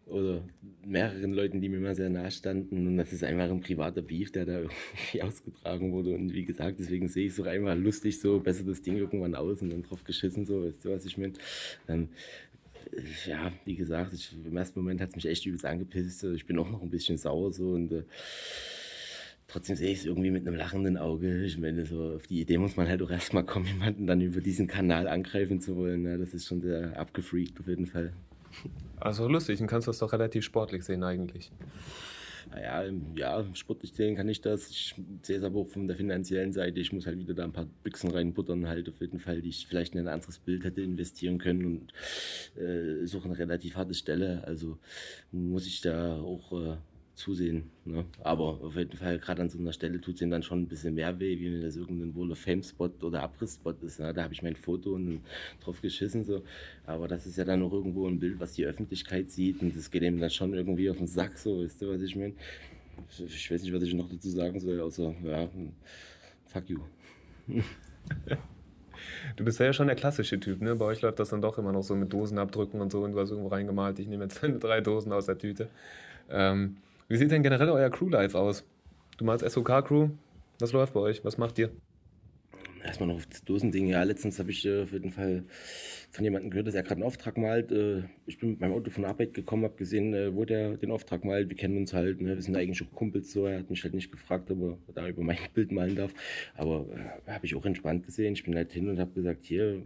[0.06, 0.44] Oder
[0.84, 2.86] mehreren Leuten, die mir mal sehr nah standen.
[2.86, 6.14] Und das ist einfach ein privater Beef, der da irgendwie ausgetragen wurde.
[6.14, 9.34] Und wie gesagt, deswegen sehe ich es auch einfach lustig, so besser das Ding irgendwann
[9.34, 11.32] aus und dann drauf geschissen, so, weißt du, was ich meine?
[11.86, 12.10] Dann
[13.26, 16.24] ja, wie gesagt, ich, im ersten Moment hat es mich echt übelst angepisst.
[16.24, 18.04] Ich bin auch noch ein bisschen sauer so und äh,
[19.48, 21.44] trotzdem sehe ich es irgendwie mit einem lachenden Auge.
[21.44, 24.40] Ich meine, so auf die Idee muss man halt auch erstmal kommen, jemanden dann über
[24.40, 26.02] diesen Kanal angreifen zu wollen.
[26.02, 26.18] Ne?
[26.18, 28.12] Das ist schon sehr abgefreakt auf jeden Fall.
[28.98, 31.50] Also lustig, dann kannst du das doch relativ sportlich sehen eigentlich
[32.54, 32.84] naja,
[33.16, 34.70] ja, sportlich sehen kann ich das.
[34.70, 36.80] Ich sehe es aber auch von der finanziellen Seite.
[36.80, 39.66] Ich muss halt wieder da ein paar Büchsen reinbuttern, halt auf jeden Fall, die ich
[39.66, 41.92] vielleicht in ein anderes Bild hätte investieren können und
[42.56, 44.44] äh, ist auch eine relativ harte Stelle.
[44.46, 44.78] Also
[45.32, 46.76] muss ich da auch äh,
[47.14, 47.70] zusehen.
[47.84, 48.04] Ne?
[48.22, 50.68] Aber auf jeden Fall, gerade an so einer Stelle tut es ihm dann schon ein
[50.68, 54.00] bisschen mehr weh, wie wenn das irgendein of Fame-Spot oder Abriss-Spot ist.
[54.00, 54.12] Ne?
[54.12, 55.20] Da habe ich mein Foto und
[55.62, 56.24] drauf geschissen.
[56.24, 56.42] So.
[56.86, 59.90] Aber das ist ja dann auch irgendwo ein Bild, was die Öffentlichkeit sieht und das
[59.90, 62.34] geht ihm dann schon irgendwie auf den Sack, so, weißt du, was ich meine?
[63.18, 65.48] Ich weiß nicht, was ich noch dazu sagen soll, außer, ja,
[66.46, 66.80] fuck you.
[69.36, 70.76] Du bist ja schon der klassische Typ, ne?
[70.76, 73.20] Bei euch läuft das dann doch immer noch so mit Dosenabdrücken und so und du
[73.20, 75.68] hast irgendwo reingemalt, ich nehme jetzt drei Dosen aus der Tüte.
[76.30, 76.76] Ähm,
[77.08, 78.64] wie sieht denn generell euer Crew-Life aus?
[79.18, 80.08] Du malst SOK-Crew.
[80.60, 81.24] Was läuft bei euch?
[81.24, 81.70] Was macht ihr?
[82.84, 83.86] Erstmal noch das Dosending.
[83.86, 85.44] Ja, letztens habe ich äh, auf jeden Fall
[86.10, 87.72] von jemandem gehört, dass er gerade einen Auftrag malt.
[87.72, 90.90] Äh, ich bin mit meinem Auto von Arbeit gekommen, habe gesehen, äh, wo der den
[90.90, 91.48] Auftrag malt.
[91.48, 92.34] Wir kennen uns halt, ne?
[92.34, 93.46] wir sind eigentlich schon Kumpels so.
[93.46, 96.12] Er hat mich halt nicht gefragt, ob er da über mein Bild malen darf.
[96.56, 96.86] Aber
[97.26, 98.34] äh, habe ich auch entspannt gesehen.
[98.34, 99.82] Ich bin halt hin und habe gesagt, hier,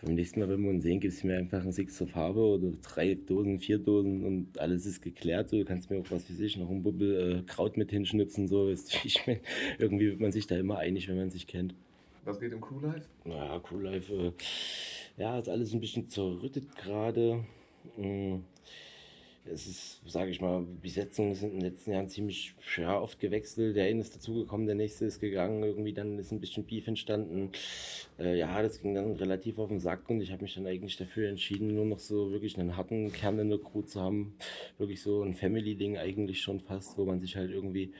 [0.00, 2.40] beim nächsten Mal, wenn wir uns sehen, gibst du mir einfach einen Six zur Farbe
[2.40, 5.48] oder drei Dosen, vier Dosen und alles ist geklärt.
[5.48, 8.46] So, du kannst mir auch was für sich, noch ein Bubbel äh, Kraut mit hinschnitzen.
[8.46, 8.70] So.
[9.04, 9.40] Ich mein,
[9.80, 11.74] irgendwie wird man sich da immer einig, wenn man sich kennt.
[12.30, 13.08] Was geht im Crewlife?
[13.24, 14.32] Naja, Crewlife, äh,
[15.16, 17.44] ja, ist alles ein bisschen zerrüttet gerade.
[17.96, 18.44] Mhm
[19.52, 23.76] es ist, sage ich mal, Besetzungen sind in den letzten Jahren ziemlich ja, oft gewechselt.
[23.76, 25.62] Der eine ist dazugekommen, der nächste ist gegangen.
[25.62, 27.50] Irgendwie dann ist ein bisschen Beef entstanden.
[28.18, 30.96] Äh, ja, das ging dann relativ auf den Sack und ich habe mich dann eigentlich
[30.96, 34.34] dafür entschieden, nur noch so wirklich einen harten Kern in der Crew zu haben.
[34.78, 37.92] Wirklich so ein Family-Ding eigentlich schon fast, wo man sich halt irgendwie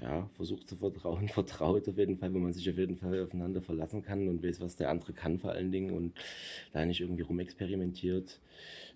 [0.00, 3.62] ja, versucht zu vertrauen, vertraut auf jeden Fall, wo man sich auf jeden Fall aufeinander
[3.62, 6.14] verlassen kann und weiß, was der andere kann vor allen Dingen und
[6.72, 8.40] da nicht irgendwie rumexperimentiert.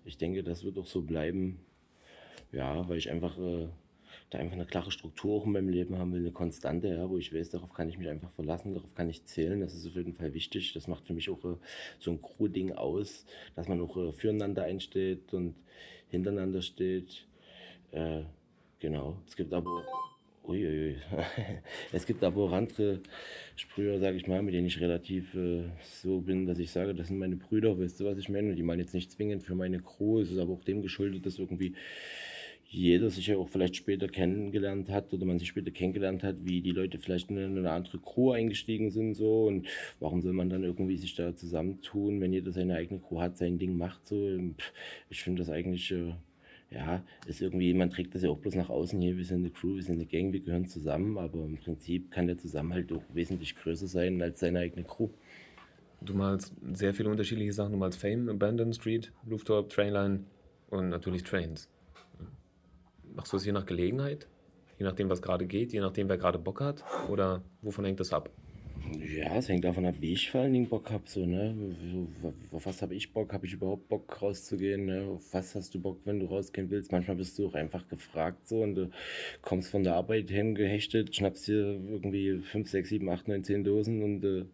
[0.05, 1.59] Ich denke, das wird auch so bleiben.
[2.51, 3.67] Ja, weil ich einfach äh,
[4.29, 7.17] da einfach eine klare Struktur auch in meinem Leben haben will, eine Konstante, ja, wo
[7.17, 9.59] ich weiß, darauf kann ich mich einfach verlassen, darauf kann ich zählen.
[9.59, 10.73] Das ist auf jeden Fall wichtig.
[10.73, 11.57] Das macht für mich auch äh,
[11.99, 15.55] so ein Crew-Ding aus, dass man auch äh, füreinander einsteht und
[16.09, 17.25] hintereinander steht.
[17.91, 18.23] Äh,
[18.79, 19.17] genau.
[19.27, 19.85] Es gibt aber
[20.43, 20.97] Uiuiui.
[21.91, 23.01] es gibt aber auch andere
[23.55, 27.07] Sprüher, sage ich mal, mit denen ich relativ äh, so bin, dass ich sage, das
[27.07, 28.49] sind meine Brüder, weißt du, was ich meine?
[28.49, 30.19] Und die meinen jetzt nicht zwingend für meine Crew.
[30.19, 31.75] Es ist aber auch dem geschuldet, dass irgendwie
[32.71, 36.61] jeder sich ja auch vielleicht später kennengelernt hat oder man sich später kennengelernt hat, wie
[36.61, 39.67] die Leute vielleicht in eine andere Crew eingestiegen sind so und
[39.99, 43.57] warum soll man dann irgendwie sich da zusammentun, wenn jeder seine eigene Crew hat, sein
[43.57, 44.29] Ding macht so.
[45.09, 46.13] Ich finde das eigentlich äh,
[46.69, 49.49] ja, ist irgendwie, man trägt das ja auch bloß nach außen hier, wir sind eine
[49.49, 53.03] Crew, wir sind eine Gang, wir gehören zusammen, aber im Prinzip kann der Zusammenhalt auch
[53.13, 55.09] wesentlich größer sein als seine eigene Crew.
[56.01, 60.19] Du malst sehr viele unterschiedliche Sachen, du malst Fame, Abandon Street, Rooftop, Trainline
[60.69, 61.67] und natürlich Trains.
[63.19, 64.29] Machst du das je nach Gelegenheit?
[64.77, 66.85] Je nachdem, was gerade geht, je nachdem, wer gerade Bock hat?
[67.09, 68.29] Oder wovon hängt das ab?
[68.97, 71.03] Ja, es hängt davon ab, wie ich vor allen Dingen Bock habe.
[71.05, 71.55] So, ne?
[72.51, 73.33] Auf was habe ich Bock?
[73.33, 74.85] Habe ich überhaupt Bock rauszugehen?
[74.85, 75.03] Ne?
[75.03, 76.91] Auf was hast du Bock, wenn du rausgehen willst?
[76.91, 78.89] Manchmal bist du auch einfach gefragt so und du
[79.41, 84.01] kommst von der Arbeit hingehechtet, schnappst dir irgendwie 5, 6, 7, 8, 9, 10 Dosen
[84.01, 84.45] und äh,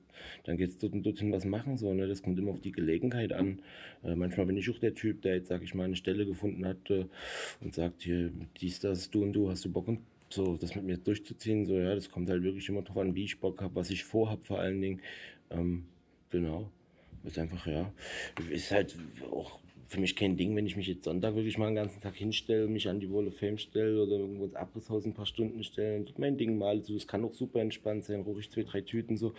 [0.43, 1.77] dann geht's dort und dorthin was machen.
[1.77, 2.07] So, ne?
[2.07, 3.61] Das kommt immer auf die Gelegenheit an.
[4.03, 6.65] Äh, manchmal bin ich auch der Typ, der jetzt, sag ich mal, eine Stelle gefunden
[6.65, 7.05] hat äh,
[7.61, 10.85] und sagt, hier, dies, das, du und du, hast du Bock und so das mit
[10.85, 13.75] mir durchzuziehen, so ja, das kommt halt wirklich immer drauf an, wie ich Bock habe,
[13.75, 15.01] was ich vorhab vor allen Dingen.
[15.49, 15.85] Ähm,
[16.29, 16.69] genau.
[17.23, 17.91] Ist einfach, ja,
[18.51, 18.95] ist halt
[19.31, 22.15] auch für mich kein Ding, wenn ich mich jetzt Sonntag wirklich mal den ganzen Tag
[22.15, 25.63] hinstelle, mich an die Wall of Fame stelle oder irgendwo ins Abrisshaus ein paar Stunden
[25.63, 26.81] stelle und mein Ding mal.
[26.81, 29.33] So, es kann auch super entspannt sein, ich zwei, drei Tüten so,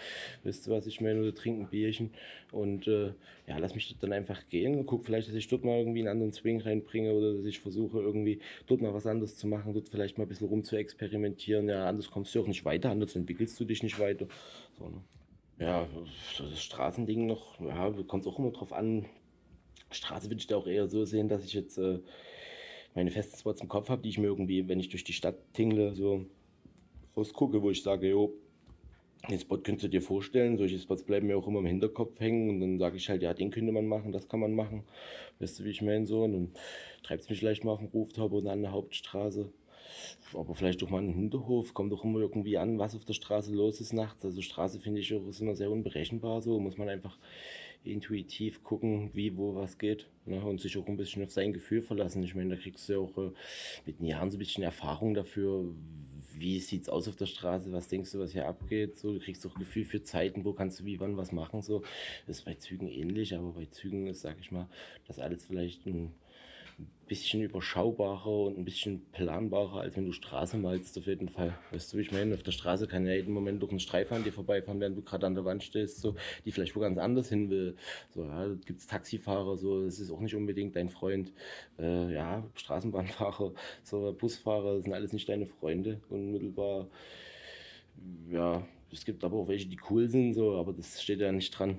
[0.44, 2.10] weißt du was ich meine, oder trinke ein Bierchen
[2.52, 3.12] und äh,
[3.46, 6.08] ja, lass mich dann einfach gehen und guck vielleicht, dass ich dort mal irgendwie einen
[6.08, 9.88] anderen Swing reinbringe oder dass ich versuche irgendwie dort mal was anderes zu machen, dort
[9.88, 11.68] vielleicht mal ein bisschen rum zu experimentieren.
[11.68, 14.26] Ja, anders kommst du auch nicht weiter, anders entwickelst du dich nicht weiter.
[14.78, 15.02] So, ne?
[15.58, 15.88] Ja,
[16.38, 19.06] das Straßending noch, ja, kommt auch immer drauf an,
[19.90, 22.00] Straße würde ich da auch eher so sehen, dass ich jetzt äh,
[22.94, 25.36] meine festen Spots im Kopf habe, die ich mir irgendwie, wenn ich durch die Stadt
[25.52, 26.26] tingle, so
[27.16, 28.34] rausgucke, wo ich sage, jo,
[29.28, 30.56] den Spot könntest du dir vorstellen.
[30.56, 33.34] Solche Spots bleiben mir auch immer im Hinterkopf hängen und dann sage ich halt, ja,
[33.34, 34.84] den könnte man machen, das kann man machen.
[35.40, 36.06] Weißt du, wie ich meine?
[36.06, 36.50] So, und dann
[37.02, 39.50] treibt es mich vielleicht mal auf den Rooftop oder an der Hauptstraße.
[40.34, 43.14] Aber vielleicht auch mal in den Hinterhof, kommt doch immer irgendwie an, was auf der
[43.14, 44.24] Straße los ist nachts.
[44.24, 47.18] Also Straße finde ich auch ist immer sehr unberechenbar, so muss man einfach
[47.84, 50.06] intuitiv gucken, wie, wo, was geht.
[50.24, 50.40] Ne?
[50.40, 52.22] Und sich auch ein bisschen auf sein Gefühl verlassen.
[52.22, 53.30] Ich meine, da kriegst du ja auch äh,
[53.84, 55.72] mit den Jahren so ein bisschen Erfahrung dafür,
[56.34, 58.98] wie sieht es aus auf der Straße, was denkst du, was hier abgeht.
[58.98, 61.62] So, du kriegst auch Gefühl für Zeiten, wo kannst du wie, wann was machen.
[61.62, 61.82] So.
[62.26, 64.68] Das ist bei Zügen ähnlich, aber bei Zügen ist, sag ich mal,
[65.06, 66.12] das alles vielleicht ein
[66.78, 71.56] ein bisschen überschaubarer und ein bisschen planbarer, als wenn du Straße malst, auf jeden Fall.
[71.70, 72.34] Weißt du, wie ich meine?
[72.34, 75.02] Auf der Straße kann ja jeden Moment durch einen Streifen an dir vorbeifahren, während du
[75.02, 77.76] gerade an der Wand stehst, so, die vielleicht wo ganz anders hin will.
[78.10, 81.32] So, ja, gibt es Taxifahrer, so, das ist auch nicht unbedingt dein Freund.
[81.78, 86.88] Äh, ja, Straßenbahnfahrer, so, Busfahrer, sind alles nicht deine Freunde, unmittelbar.
[88.30, 91.50] Ja, es gibt aber auch welche, die cool sind, so, aber das steht ja nicht
[91.52, 91.78] dran.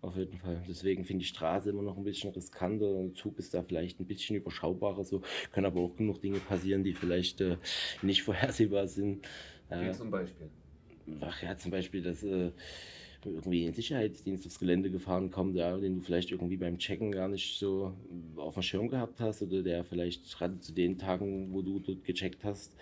[0.00, 0.62] Auf jeden Fall.
[0.68, 3.02] Deswegen finde ich Straße immer noch ein bisschen riskanter.
[3.02, 5.04] Der Zug ist da vielleicht ein bisschen überschaubarer.
[5.04, 7.56] So können aber auch genug Dinge passieren, die vielleicht äh,
[8.02, 9.26] nicht vorhersehbar sind.
[9.70, 10.48] Wie zum Beispiel?
[11.20, 12.52] Ach ja, zum Beispiel, dass äh,
[13.24, 17.28] irgendwie ein Sicherheitsdienst aufs Gelände gefahren kommt, ja, den du vielleicht irgendwie beim Checken gar
[17.28, 17.92] nicht so
[18.36, 22.04] auf dem Schirm gehabt hast oder der vielleicht gerade zu den Tagen, wo du dort
[22.04, 22.76] gecheckt hast,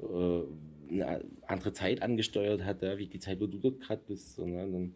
[0.00, 0.42] äh,
[0.90, 4.38] eine andere Zeit angesteuert hat, ja, wie die Zeit, wo du dort gerade bist.
[4.38, 4.94] Und, ja, dann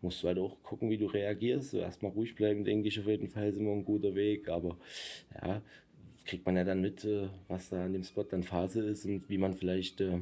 [0.00, 1.74] musst du halt auch gucken, wie du reagierst.
[1.74, 4.48] Erstmal ruhig bleiben, denke ich, auf jeden Fall ist immer ein guter Weg.
[4.48, 4.76] Aber
[5.34, 5.62] ja,
[6.24, 9.28] kriegt man ja dann mit, äh, was da an dem Spot dann Phase ist und
[9.28, 10.20] wie man vielleicht äh,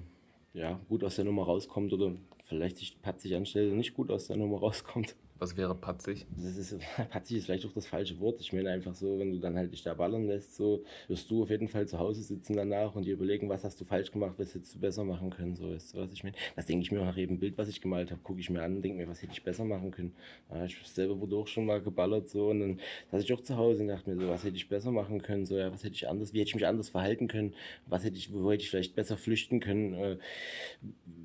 [0.54, 2.12] ja, gut aus der Nummer rauskommt oder
[2.44, 5.16] vielleicht sich patzig anstellt und nicht gut aus der Nummer rauskommt.
[5.38, 6.27] Was wäre patzig?
[6.37, 6.79] Das ist,
[7.11, 8.40] patzig ist vielleicht auch das falsche Wort.
[8.40, 11.42] Ich meine einfach so, wenn du dann halt dich da ballern lässt, so wirst du
[11.42, 14.35] auf jeden Fall zu Hause sitzen danach und dir überlegen, was hast du falsch gemacht,
[14.38, 15.55] was hättest du besser machen können.
[15.55, 16.37] So du, was ich meine.
[16.55, 18.77] Das denke ich mir nach jedem Bild, was ich gemalt habe, gucke ich mir an
[18.77, 20.14] und denke mir, was hätte ich besser machen können.
[20.51, 23.57] Ja, ich selber wurde auch schon mal geballert so und dann saß ich auch zu
[23.57, 25.94] Hause und dachte mir so, was hätte ich besser machen können, so ja, was hätte
[25.94, 27.55] ich anders, wie hätte ich mich anders verhalten können,
[27.87, 30.16] was hätte ich, wo hätte ich vielleicht besser flüchten können, äh,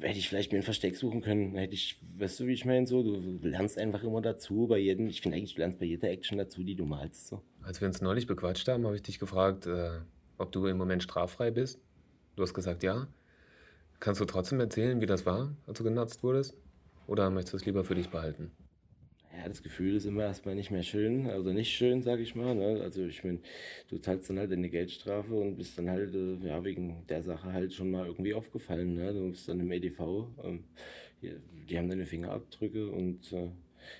[0.01, 2.87] hätte ich vielleicht mir ein Versteck suchen können, hätte ich, weißt du, wie ich meine,
[2.87, 5.85] so, du lernst einfach einfach immer dazu bei jedem, ich finde eigentlich, du lernst bei
[5.85, 7.27] jeder Action dazu, die du malst.
[7.27, 7.41] So.
[7.63, 9.99] Als wir uns neulich bequatscht haben, habe ich dich gefragt, äh,
[10.37, 11.79] ob du im Moment straffrei bist.
[12.35, 13.07] Du hast gesagt, ja.
[13.99, 16.55] Kannst du trotzdem erzählen, wie das war, als du genutzt wurdest?
[17.05, 18.51] Oder möchtest du es lieber für dich behalten?
[19.37, 22.55] Ja, das Gefühl ist immer erstmal nicht mehr schön, also nicht schön, sag ich mal.
[22.55, 22.81] Ne?
[22.81, 23.39] Also ich meine,
[23.89, 27.53] du zahlst dann halt eine Geldstrafe und bist dann halt, äh, ja, wegen der Sache
[27.53, 28.95] halt schon mal irgendwie aufgefallen.
[28.95, 29.13] Ne?
[29.13, 30.63] Du bist dann im EDV, ähm,
[31.21, 31.33] die,
[31.69, 33.51] die haben deine Fingerabdrücke und äh,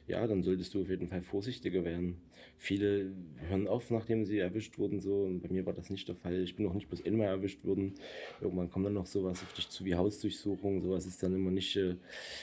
[0.07, 2.17] ja, dann solltest du auf jeden Fall vorsichtiger werden.
[2.57, 3.11] Viele
[3.49, 5.31] hören auf, nachdem sie erwischt wurden, so.
[5.41, 6.43] Bei mir war das nicht der Fall.
[6.43, 7.95] Ich bin noch nicht bloß einmal erwischt worden.
[8.39, 10.81] Irgendwann kommt dann noch sowas auf dich zu wie Hausdurchsuchung.
[10.81, 11.95] Sowas ist dann immer nicht äh,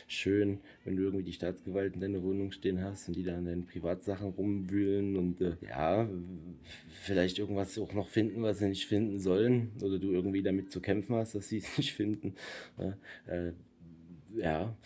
[0.08, 3.44] schön, wenn du irgendwie die Staatsgewalt in deiner Wohnung stehen hast und die da an
[3.44, 6.08] deinen Privatsachen rumwühlen und äh, ja,
[7.02, 9.70] vielleicht irgendwas auch noch finden, was sie nicht finden sollen.
[9.82, 12.34] Oder du irgendwie damit zu kämpfen hast, dass sie es nicht finden.
[13.28, 13.52] Äh,
[14.34, 14.76] ja,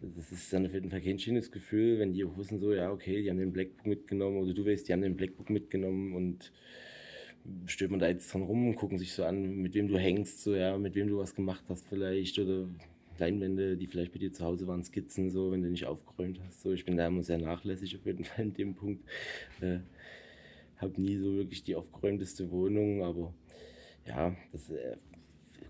[0.00, 2.90] das ist dann auf jeden Fall kein schönes Gefühl, wenn die auch wissen so, ja,
[2.90, 6.52] okay, die haben den Blackbook mitgenommen oder du weißt, die haben den Blackbook mitgenommen und
[7.66, 10.42] stößt man da jetzt dran rum und gucken sich so an, mit wem du hängst,
[10.42, 12.68] so, ja, mit wem du was gemacht hast vielleicht oder
[13.18, 16.62] Leinwände, die vielleicht bei dir zu Hause waren, Skizzen, so, wenn du nicht aufgeräumt hast,
[16.62, 16.72] so.
[16.72, 19.04] Ich bin da immer sehr nachlässig auf jeden Fall in dem Punkt.
[19.60, 19.80] Äh,
[20.76, 23.34] habe nie so wirklich die aufgeräumteste Wohnung, aber
[24.06, 24.96] ja, das äh,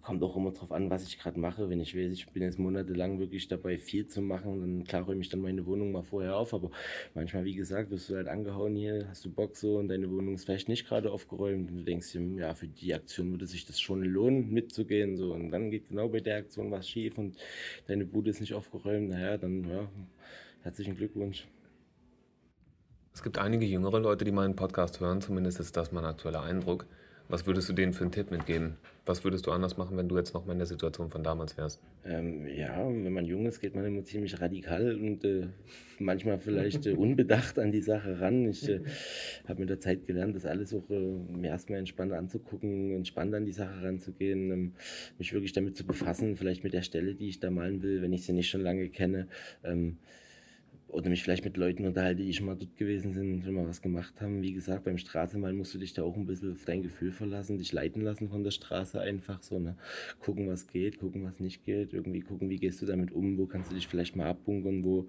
[0.08, 1.68] kommt auch immer drauf an, was ich gerade mache.
[1.68, 5.20] Wenn ich weiß, ich bin jetzt monatelang wirklich dabei, viel zu machen, dann klar räume
[5.20, 6.54] ich dann meine Wohnung mal vorher auf.
[6.54, 6.70] Aber
[7.12, 10.32] manchmal, wie gesagt, wirst du halt angehauen hier, hast du Bock so und deine Wohnung
[10.32, 13.66] ist vielleicht nicht gerade aufgeräumt und du denkst dir, ja, für die Aktion würde sich
[13.66, 15.18] das schon lohnen, mitzugehen.
[15.18, 15.34] So.
[15.34, 17.36] Und dann geht genau bei der Aktion was schief und
[17.86, 19.10] deine Bude ist nicht aufgeräumt.
[19.10, 19.90] Naja, dann, ja,
[20.62, 21.46] herzlichen Glückwunsch.
[23.12, 26.86] Es gibt einige jüngere Leute, die meinen Podcast hören, zumindest ist das mein aktueller Eindruck.
[27.30, 28.78] Was würdest du denen für einen Tipp mitgeben?
[29.04, 31.58] Was würdest du anders machen, wenn du jetzt noch mal in der Situation von damals
[31.58, 31.82] wärst?
[32.06, 35.48] Ähm, ja, wenn man jung ist, geht man immer ziemlich radikal und äh,
[35.98, 38.48] manchmal vielleicht äh, unbedacht an die Sache ran.
[38.48, 38.80] Ich äh,
[39.46, 43.52] habe mit der Zeit gelernt, das alles auch äh, erstmal entspannt anzugucken, entspannt an die
[43.52, 44.72] Sache ranzugehen, ähm,
[45.18, 48.14] mich wirklich damit zu befassen, vielleicht mit der Stelle, die ich da malen will, wenn
[48.14, 49.28] ich sie nicht schon lange kenne.
[49.64, 49.98] Ähm,
[50.88, 53.82] oder mich vielleicht mit Leuten unterhalte, die schon mal dort gewesen sind, schon mal was
[53.82, 54.42] gemacht haben.
[54.42, 57.58] Wie gesagt, beim Straßenmalen musst du dich da auch ein bisschen auf dein Gefühl verlassen,
[57.58, 59.76] dich leiten lassen von der Straße einfach so, ne?
[60.20, 63.46] Gucken, was geht, gucken, was nicht geht, irgendwie gucken, wie gehst du damit um, wo
[63.46, 65.08] kannst du dich vielleicht mal abbunkern, wo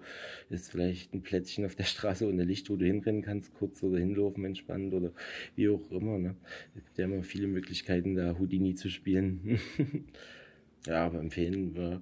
[0.50, 3.98] ist vielleicht ein Plätzchen auf der Straße ohne Licht, wo du hinrennen kannst, kurz oder
[3.98, 5.12] hinlaufen entspannt oder
[5.56, 6.36] wie auch immer, ne?
[6.76, 9.58] Es gibt ja immer viele Möglichkeiten, da Houdini zu spielen.
[10.86, 12.00] Ja, aber empfehlen wir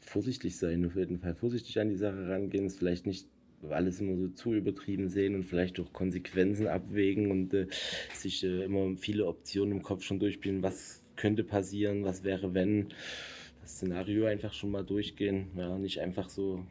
[0.00, 3.26] vorsichtig sein, auf jeden Fall vorsichtig an die Sache rangehen, es vielleicht nicht
[3.70, 7.66] alles immer so zu übertrieben sehen und vielleicht auch Konsequenzen abwägen und äh,
[8.14, 12.88] sich äh, immer viele Optionen im Kopf schon durchspielen, was könnte passieren, was wäre, wenn
[13.60, 16.64] das Szenario einfach schon mal durchgehen, ja, nicht einfach so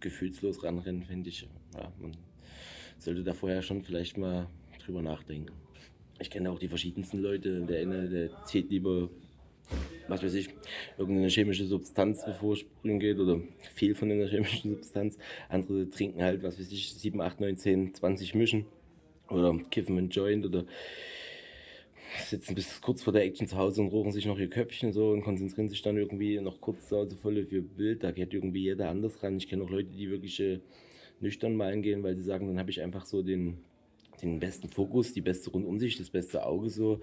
[0.00, 1.46] gefühlslos ranrennen, finde ich.
[1.74, 2.12] Ja, man
[2.98, 4.48] sollte da vorher schon vielleicht mal
[4.84, 5.52] drüber nachdenken.
[6.20, 7.62] Ich kenne auch die verschiedensten Leute.
[7.62, 9.10] Der eine, der zählt lieber
[10.08, 10.50] was weiß ich,
[10.98, 13.40] irgendeine chemische Substanz, bevor es sprühen geht oder
[13.74, 15.18] viel von einer chemischen Substanz.
[15.48, 18.66] Andere trinken halt, was weiß ich, 7, 8, 9, 10, 20 Mischen
[19.28, 20.64] oder kiffen einen Joint oder
[22.22, 25.10] sitzen bis kurz vor der Action zu Hause und rochen sich noch ihr Köpfchen so
[25.10, 28.04] und konzentrieren sich dann irgendwie noch kurz zu Hause voll auf ihr Bild.
[28.04, 29.36] Da geht irgendwie jeder anders ran.
[29.36, 30.60] Ich kenne auch Leute, die wirklich äh,
[31.20, 33.58] nüchtern malen gehen, weil sie sagen, dann habe ich einfach so den
[34.22, 37.00] den besten Fokus, die beste Rundumsicht, das beste Auge so.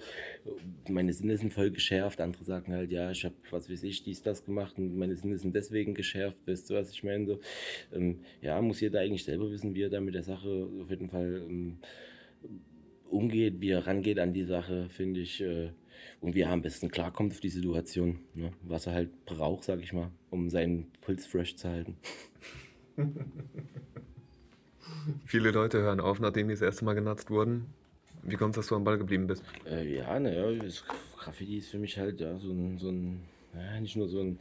[0.89, 2.21] Meine Sinne sind voll geschärft.
[2.21, 5.37] Andere sagen halt, ja, ich habe, was weiß ich, dies, das gemacht und meine Sinne
[5.37, 6.37] sind deswegen geschärft.
[6.45, 7.25] Weißt du, was ich meine?
[7.25, 7.39] So,
[7.93, 11.09] ähm, ja, muss jeder eigentlich selber wissen, wie er da mit der Sache auf jeden
[11.09, 11.77] Fall ähm,
[13.09, 15.41] umgeht, wie er rangeht an die Sache, finde ich.
[15.41, 15.71] Äh,
[16.19, 18.19] und wie er am besten klarkommt auf die Situation.
[18.33, 18.51] Ne?
[18.63, 21.97] Was er halt braucht, sag ich mal, um seinen Puls fresh zu halten.
[25.25, 27.65] Viele Leute hören auf, nachdem die das erste Mal genatzt wurden.
[28.23, 29.43] Wie kommt es, dass du am Ball geblieben bist?
[29.65, 30.45] Äh, ja, naja,
[31.17, 33.21] Graffiti ist für mich halt ja, so ein, so ein
[33.55, 34.39] ja, nicht nur so ein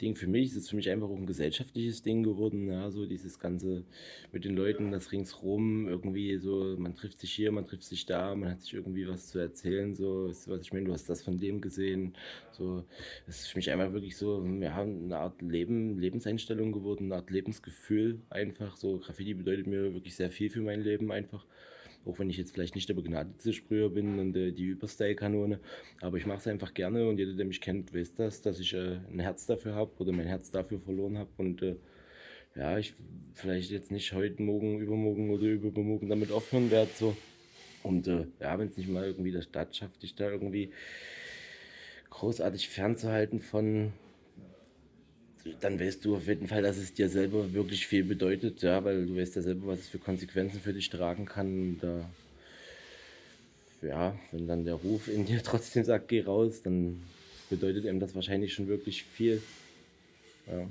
[0.00, 2.68] Ding für mich, es ist für mich einfach auch ein gesellschaftliches Ding geworden.
[2.68, 3.84] Ja, so dieses Ganze
[4.32, 8.34] mit den Leuten, das ringsrum, irgendwie so, man trifft sich hier, man trifft sich da,
[8.34, 11.08] man hat sich irgendwie was zu erzählen, so, weißt du, was ich meine, du hast
[11.08, 12.14] das von dem gesehen.
[12.52, 12.84] So,
[13.26, 17.30] es ist für mich einfach wirklich so, ja, eine Art Leben, Lebenseinstellung geworden, eine Art
[17.30, 18.76] Lebensgefühl einfach.
[18.76, 21.46] So, Graffiti bedeutet mir wirklich sehr viel für mein Leben einfach.
[22.06, 25.58] Auch wenn ich jetzt vielleicht nicht der begnadete Sprüher bin und äh, die Überstyle-Kanone.
[26.00, 28.74] Aber ich mache es einfach gerne und jeder, der mich kennt, weiß das, dass ich
[28.74, 31.30] äh, ein Herz dafür habe oder mein Herz dafür verloren habe.
[31.36, 31.76] Und äh,
[32.54, 32.94] ja, ich
[33.34, 36.90] vielleicht jetzt nicht heute, morgen, übermorgen oder übermorgen damit aufhören werde.
[36.94, 37.16] So.
[37.82, 40.70] Und äh, ja, wenn es nicht mal irgendwie der Stadt schafft, dich da irgendwie
[42.10, 43.92] großartig fernzuhalten von
[45.60, 49.06] dann weißt du auf jeden Fall, dass es dir selber wirklich viel bedeutet, ja, weil
[49.06, 51.78] du weißt ja selber, was es für Konsequenzen für dich tragen kann.
[51.80, 52.08] Da,
[53.82, 57.02] ja, wenn dann der Ruf in dir trotzdem sagt, geh raus, dann
[57.50, 59.42] bedeutet ihm das wahrscheinlich schon wirklich viel.
[60.46, 60.68] Ja.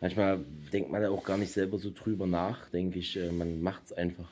[0.00, 3.16] Manchmal denkt man ja auch gar nicht selber so drüber nach, denke ich.
[3.16, 4.30] Äh, man macht es einfach.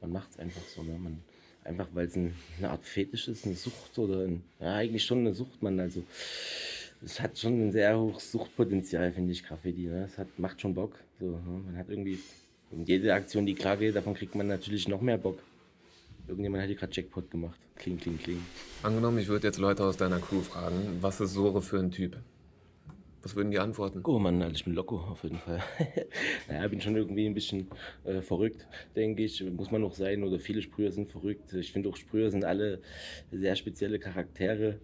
[0.00, 0.82] Man macht es einfach so.
[0.82, 0.98] Ne?
[0.98, 1.22] Man,
[1.64, 5.18] einfach weil es ein, eine Art Fetisch ist, eine Sucht oder ein, ja, eigentlich schon
[5.18, 5.62] eine Sucht.
[5.62, 6.02] Man also
[7.04, 9.86] es hat schon ein sehr hohes Suchtpotenzial, finde ich, Graffiti.
[9.86, 10.04] Ne?
[10.04, 10.94] Es hat, macht schon Bock.
[11.20, 11.62] So, ne?
[11.66, 12.18] Man hat irgendwie,
[12.84, 15.38] jede Aktion, die klar geht, davon kriegt man natürlich noch mehr Bock.
[16.28, 17.58] Irgendjemand hat hier gerade Jackpot gemacht.
[17.76, 18.40] Kling, kling, kling.
[18.82, 22.16] Angenommen, ich würde jetzt Leute aus deiner Crew fragen, was ist Sore für ein Typ?
[23.22, 24.02] Was würden die antworten?
[24.04, 25.60] Oh Mann, ich bin loco auf jeden Fall.
[26.48, 27.68] naja, bin schon irgendwie ein bisschen
[28.04, 29.42] äh, verrückt, denke ich.
[29.42, 30.22] Muss man noch sein.
[30.22, 31.52] Oder viele Sprüher sind verrückt.
[31.52, 32.80] Ich finde auch Sprüher sind alle
[33.32, 34.78] sehr spezielle Charaktere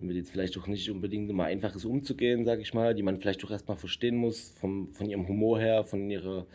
[0.00, 3.18] mit jetzt vielleicht auch nicht unbedingt immer einfach ist umzugehen, sage ich mal, die man
[3.18, 6.46] vielleicht auch erstmal verstehen muss, vom, von ihrem Humor her, von ihrer,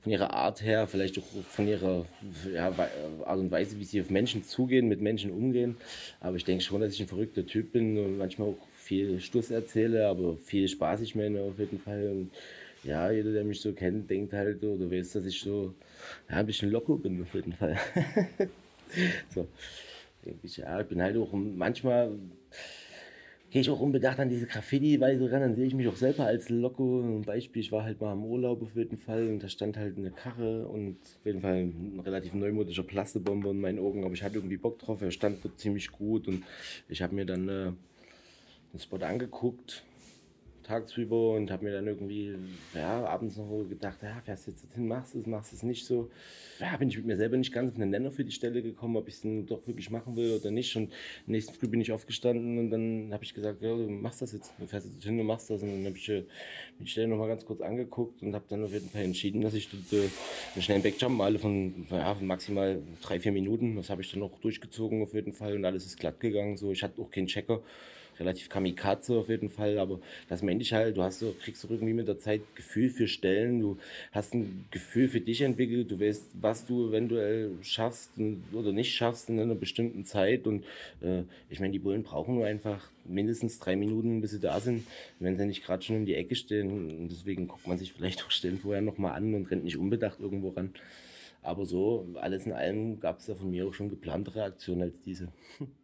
[0.00, 2.06] von ihrer Art her, vielleicht auch von ihrer
[2.52, 2.72] ja,
[3.24, 5.76] Art und Weise, wie sie auf Menschen zugehen, mit Menschen umgehen.
[6.20, 9.50] Aber ich denke schon, dass ich ein verrückter Typ bin und manchmal auch viel Stuss
[9.50, 12.08] erzähle, aber viel Spaß ich meine auf jeden Fall.
[12.10, 12.30] Und
[12.84, 15.74] ja, jeder, der mich so kennt, denkt halt oder weiß, dass ich so
[16.28, 17.78] ja, ein bisschen locker bin auf jeden Fall.
[19.34, 19.46] so
[20.42, 22.18] ich, ja, ich bin halt auch manchmal
[23.52, 26.48] gehe ich auch unbedacht an diese Graffiti-Weise ran, dann sehe ich mich auch selber als
[26.48, 27.00] Loco.
[27.00, 29.98] Ein Beispiel, ich war halt mal im Urlaub auf jeden Fall und da stand halt
[29.98, 34.22] eine Karre und auf jeden Fall ein relativ neumodischer Plastebomber in meinen Augen, aber ich
[34.22, 36.44] hatte irgendwie Bock drauf, er stand dort ziemlich gut und
[36.88, 37.72] ich habe mir dann äh,
[38.72, 39.84] den Spot angeguckt,
[40.62, 42.34] tagsüber und habe mir dann irgendwie
[42.74, 46.10] ja, abends noch gedacht, ja, fährst jetzt hin, machst es, machst es nicht so.
[46.60, 48.96] Ja, bin ich mit mir selber nicht ganz auf einen Nenner für die Stelle gekommen,
[48.96, 50.76] ob ich es denn doch wirklich machen will oder nicht.
[50.76, 50.92] Und
[51.26, 54.52] nächsten Früh bin ich aufgestanden und dann habe ich gesagt, ja, du machst das jetzt,
[54.58, 55.62] du fährst jetzt hin, du machst das.
[55.62, 56.24] Und dann habe ich äh,
[56.78, 59.54] die Stelle noch mal ganz kurz angeguckt und habe dann auf jeden Fall entschieden, dass
[59.54, 59.96] ich äh,
[60.54, 63.76] einen schnellen Backjump male von, ja, von maximal drei, vier Minuten.
[63.76, 66.56] Das habe ich dann auch durchgezogen auf jeden Fall und alles ist glatt gegangen.
[66.56, 67.62] So, ich hatte auch keinen Checker
[68.18, 71.68] relativ kamikaze auf jeden Fall, aber das meine ich halt, du hast so, kriegst du
[71.68, 73.78] irgendwie mit der Zeit Gefühl für Stellen, du
[74.12, 78.12] hast ein Gefühl für dich entwickelt, du weißt, was du eventuell schaffst
[78.52, 80.64] oder nicht schaffst in einer bestimmten Zeit und
[81.00, 84.84] äh, ich meine, die Bullen brauchen nur einfach mindestens drei Minuten, bis sie da sind,
[85.18, 88.24] wenn sie nicht gerade schon in die Ecke stehen und deswegen guckt man sich vielleicht
[88.24, 90.72] auch Stellen vorher nochmal an und rennt nicht unbedacht irgendwo ran.
[91.42, 95.02] Aber so, alles in allem gab es ja von mir auch schon geplantere Aktionen als
[95.02, 95.28] diese.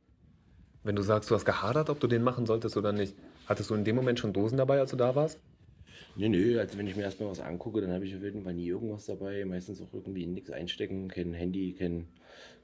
[0.89, 3.15] Wenn du sagst, du hast gehadert, ob du den machen solltest oder nicht,
[3.47, 5.39] hattest du in dem Moment schon Dosen dabei, als du da warst?
[6.17, 8.55] Nee, nee, also wenn ich mir erstmal was angucke, dann habe ich auf jeden Fall
[8.55, 9.45] nie irgendwas dabei.
[9.45, 12.07] Meistens auch irgendwie nichts einstecken, kein Handy, kein,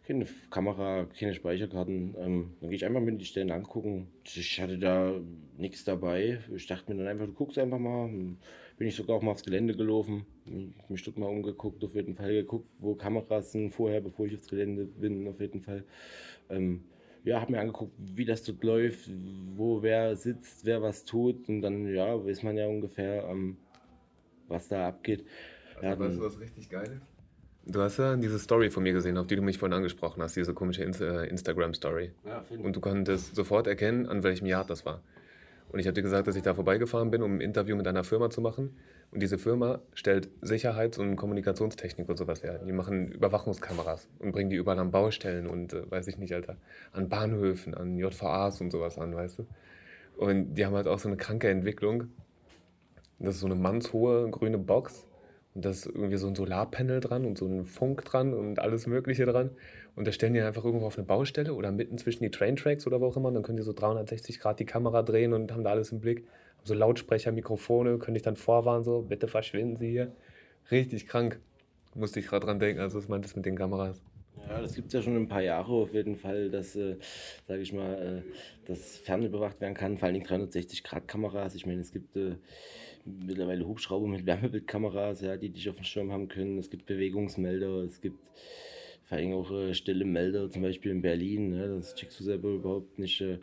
[0.06, 2.14] keine Kamera, keine Speicherkarten.
[2.18, 4.06] Ähm, dann gehe ich einfach mit die Stellen angucken.
[4.24, 5.12] Ich hatte da
[5.58, 6.38] nichts dabei.
[6.56, 8.08] Ich dachte mir dann einfach, du guckst einfach mal.
[8.08, 10.24] Bin ich sogar auch mal aufs Gelände gelaufen,
[10.88, 14.48] mich dort mal umgeguckt, auf jeden Fall geguckt, wo Kameras sind vorher, bevor ich aufs
[14.48, 15.84] Gelände bin, auf jeden Fall.
[16.48, 16.84] Ähm,
[17.24, 19.10] ja, habe mir angeguckt, wie das dort läuft,
[19.56, 23.56] wo wer sitzt, wer was tut und dann, ja, weiß man ja ungefähr, ähm,
[24.46, 25.24] was da abgeht.
[25.76, 27.72] Also, ja, weißt du, was richtig geil ist?
[27.72, 30.36] Du hast ja diese Story von mir gesehen, auf die du mich vorhin angesprochen hast,
[30.36, 32.12] diese komische äh, Instagram-Story.
[32.26, 35.00] Ja, und du konntest sofort erkennen, an welchem Jahr das war.
[35.68, 38.30] Und ich dir gesagt, dass ich da vorbeigefahren bin, um ein Interview mit einer Firma
[38.30, 38.76] zu machen.
[39.10, 42.60] Und diese Firma stellt Sicherheits- und Kommunikationstechnik und sowas her.
[42.64, 46.56] Die machen Überwachungskameras und bringen die überall an Baustellen und äh, weiß ich nicht, Alter,
[46.92, 49.46] an Bahnhöfen, an JVAs und sowas an, weißt du?
[50.16, 52.08] Und die haben halt auch so eine kranke Entwicklung.
[53.18, 55.06] Das ist so eine mannshohe grüne Box
[55.54, 58.86] und da ist irgendwie so ein Solarpanel dran und so ein Funk dran und alles
[58.86, 59.50] Mögliche dran.
[59.94, 63.00] Und da stellen die einfach irgendwo auf eine Baustelle oder mitten zwischen die Traintracks oder
[63.00, 63.28] wo auch immer.
[63.28, 66.00] Und dann können die so 360 Grad die Kamera drehen und haben da alles im
[66.00, 66.24] Blick
[66.64, 70.12] so Lautsprecher, Mikrofone, könnte ich dann vorwarnen, so, bitte verschwinden Sie hier.
[70.70, 71.38] Richtig krank.
[71.94, 74.02] Musste ich gerade dran denken, also was meint das mit den Kameras?
[74.48, 76.96] Ja, das gibt es ja schon ein paar Jahre auf jeden Fall, dass, äh,
[77.46, 78.30] sage ich mal, äh,
[78.66, 81.54] das fernüberwacht werden kann, vor allem 360-Grad-Kameras.
[81.54, 82.36] Ich meine, es gibt äh,
[83.04, 86.58] mittlerweile Hubschrauber mit Wärmebildkameras, ja, die dich auf dem Schirm haben können.
[86.58, 88.18] Es gibt Bewegungsmelder, es gibt
[89.04, 91.50] vor allem auch äh, stille Melder, zum Beispiel in Berlin.
[91.50, 93.20] Ne, das checkst du selber überhaupt nicht.
[93.20, 93.38] Äh,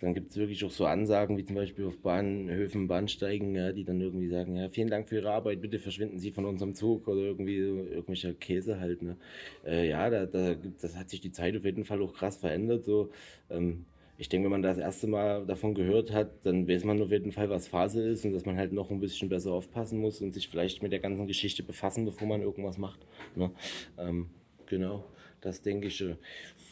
[0.00, 3.84] dann gibt es wirklich auch so Ansagen, wie zum Beispiel auf Bahnhöfen, Bahnsteigen, ja, die
[3.84, 7.08] dann irgendwie sagen, ja, vielen Dank für Ihre Arbeit, bitte verschwinden Sie von unserem Zug
[7.08, 9.00] oder irgendwie so, irgendwelcher Käse halt.
[9.00, 9.16] Ne?
[9.64, 12.84] Äh, ja, da, da das hat sich die Zeit auf jeden Fall auch krass verändert.
[12.84, 13.10] So,
[13.48, 13.86] ähm,
[14.18, 17.32] ich denke, wenn man das erste Mal davon gehört hat, dann weiß man auf jeden
[17.32, 20.32] Fall, was Phase ist und dass man halt noch ein bisschen besser aufpassen muss und
[20.32, 23.00] sich vielleicht mit der ganzen Geschichte befassen, bevor man irgendwas macht.
[23.34, 23.50] Ne?
[23.98, 24.30] Ähm,
[24.66, 25.04] genau,
[25.40, 26.00] das denke ich.
[26.00, 26.16] Äh,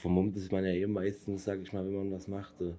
[0.00, 2.54] vermummt ist man ja eh meistens, sage ich mal, wenn man was macht.
[2.62, 2.74] Äh,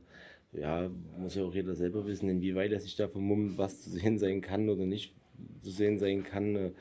[0.60, 4.18] ja, muss ja auch jeder selber wissen, inwieweit er sich da vermummt, was zu sehen
[4.18, 5.14] sein kann oder nicht
[5.62, 6.56] zu sehen sein kann.
[6.56, 6.72] Äh,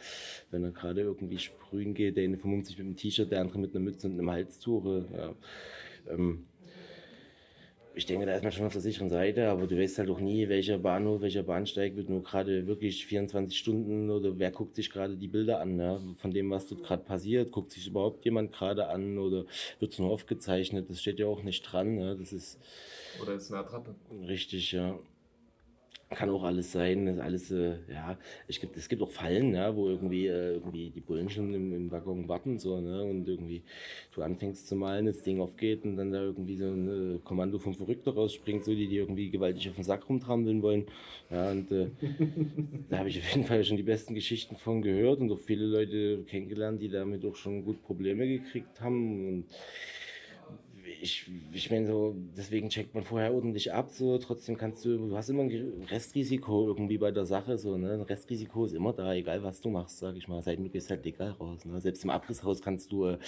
[0.50, 3.58] wenn er gerade irgendwie sprühen geht, der eine vermummt sich mit einem T-Shirt, der andere
[3.58, 4.86] mit einer Mütze und einem Halstuch.
[4.86, 5.34] Äh.
[6.10, 6.44] Ähm,
[7.94, 10.20] ich denke, da ist man schon auf der sicheren Seite, aber du weißt halt auch
[10.20, 14.90] nie, welcher Bahnhof, welcher Bahnsteig wird nur gerade wirklich 24 Stunden oder wer guckt sich
[14.90, 18.52] gerade die Bilder an, ja, von dem, was dort gerade passiert, guckt sich überhaupt jemand
[18.52, 19.44] gerade an oder
[19.78, 22.58] wird es nur aufgezeichnet, das steht ja auch nicht dran, ja, das ist...
[23.22, 23.94] Oder ist eine Attrappe.
[24.26, 24.98] Richtig, ja
[26.10, 28.16] kann auch alles sein, ist alles, äh, ja,
[28.48, 31.72] ich gibt, es gibt auch Fallen, ja, wo irgendwie, äh, irgendwie die Bullen schon im,
[31.74, 33.62] im Waggon warten, so, ne, und irgendwie
[34.14, 37.58] du anfängst zu malen, das Ding aufgeht und dann da irgendwie so ein äh, Kommando
[37.58, 40.86] vom Verrückter rausspringt, so, die, die irgendwie gewaltig auf den Sack rumtrampeln wollen,
[41.30, 41.88] ja, und äh,
[42.90, 45.66] da habe ich auf jeden Fall schon die besten Geschichten von gehört und auch viele
[45.66, 49.28] Leute kennengelernt, die damit auch schon gut Probleme gekriegt haben.
[49.28, 49.44] Und
[51.04, 55.14] ich, ich meine so, deswegen checkt man vorher ordentlich ab, so, trotzdem kannst du, du
[55.14, 59.12] hast immer ein Restrisiko irgendwie bei der Sache, so, ne, ein Restrisiko ist immer da,
[59.12, 62.04] egal was du machst, sag ich mal, seit du gehst halt legal raus, ne, selbst
[62.04, 63.18] im Abrisshaus kannst du äh,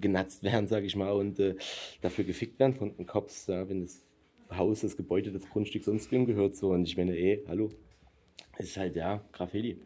[0.00, 1.56] genatzt werden, sag ich mal, und äh,
[2.00, 4.06] dafür gefickt werden von den Cops, ja, wenn das
[4.56, 7.70] Haus, das Gebäude, das Grundstück sonst wem gehört, so, und ich meine, ey, hallo,
[8.58, 9.78] ist halt, ja, Graffiti.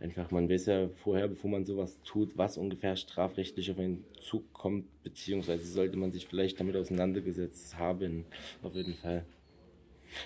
[0.00, 4.52] Einfach, man weiß ja vorher, bevor man sowas tut, was ungefähr strafrechtlich auf einen Zug
[4.52, 8.24] kommt, beziehungsweise sollte man sich vielleicht damit auseinandergesetzt haben,
[8.62, 9.24] auf jeden Fall.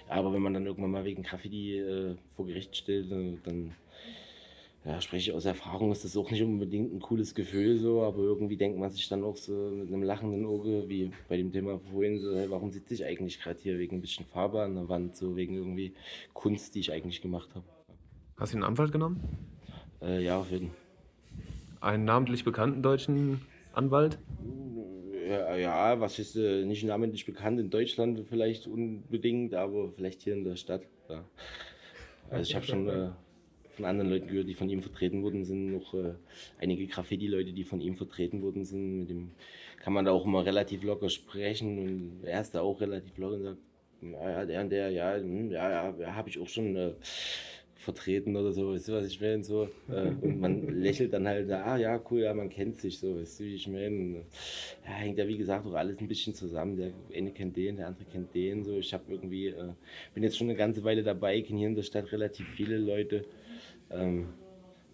[0.09, 3.75] Aber wenn man dann irgendwann mal wegen Graffiti äh, vor Gericht stellt, dann
[4.85, 8.19] ja, spreche ich aus Erfahrung, ist das auch nicht unbedingt ein cooles Gefühl so, aber
[8.19, 11.79] irgendwie denkt man sich dann auch so mit einem lachenden Auge, wie bei dem Thema
[11.79, 14.89] vorhin, so, hey, warum sitze ich eigentlich gerade hier wegen ein bisschen Farbe an der
[14.89, 15.95] Wand, so wegen irgendwie
[16.35, 17.65] Kunst, die ich eigentlich gemacht habe.
[18.37, 19.52] Hast du einen Anwalt genommen?
[20.03, 20.77] Äh, ja, auf jeden Fall.
[21.81, 23.43] Einen namentlich bekannten deutschen
[23.73, 24.19] Anwalt?
[25.29, 30.35] Ja, ja was ist äh, nicht namentlich bekannt in Deutschland vielleicht unbedingt, aber vielleicht hier
[30.35, 30.83] in der Stadt.
[31.09, 31.25] Ja.
[32.31, 33.11] Also ich habe schon äh,
[33.73, 36.15] von anderen Leuten gehört, die von ihm vertreten worden sind, noch äh,
[36.59, 39.01] einige Graffiti-Leute, die von ihm vertreten worden sind.
[39.01, 39.31] Mit dem
[39.83, 43.37] kann man da auch immer relativ locker sprechen und er ist da auch relativ locker
[43.37, 43.59] und sagt,
[44.03, 46.93] ja, der und der, ja, hm, ja, ja, habe ich auch schon äh,
[47.83, 49.43] vertreten oder so, weißt du, was ich meine?
[49.43, 53.19] So, äh, und man lächelt dann halt, ah ja, cool, ja, man kennt sich so,
[53.19, 54.23] weißt du, wie ich meine?
[54.87, 56.77] Ja, hängt ja wie gesagt auch alles ein bisschen zusammen.
[56.77, 58.65] Der eine kennt den, der andere kennt den.
[58.65, 59.73] So, ich habe irgendwie, äh,
[60.15, 63.25] bin jetzt schon eine ganze Weile dabei, kenne hier in der Stadt relativ viele Leute.
[63.91, 64.29] Ähm,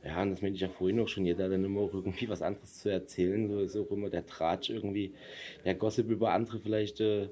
[0.05, 2.28] ja, und das meinte ich ja vorhin auch schon, jeder hat dann immer auch irgendwie
[2.28, 3.49] was anderes zu erzählen.
[3.49, 5.12] So ist auch immer der Tratsch irgendwie,
[5.64, 7.28] der Gossip über andere vielleicht äh,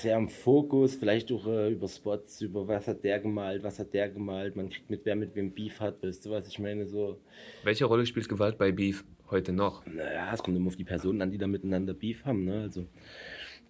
[0.00, 3.94] sehr im Fokus, vielleicht auch äh, über Spots, über was hat der gemalt, was hat
[3.94, 6.86] der gemalt, man kriegt mit, wer mit wem Beef hat, weißt du, was ich meine?
[6.86, 7.20] So.
[7.62, 9.86] Welche Rolle spielt Gewalt bei Beef heute noch?
[9.86, 12.62] Naja, es kommt immer auf die Personen an, die da miteinander Beef haben, ne?
[12.62, 12.86] Also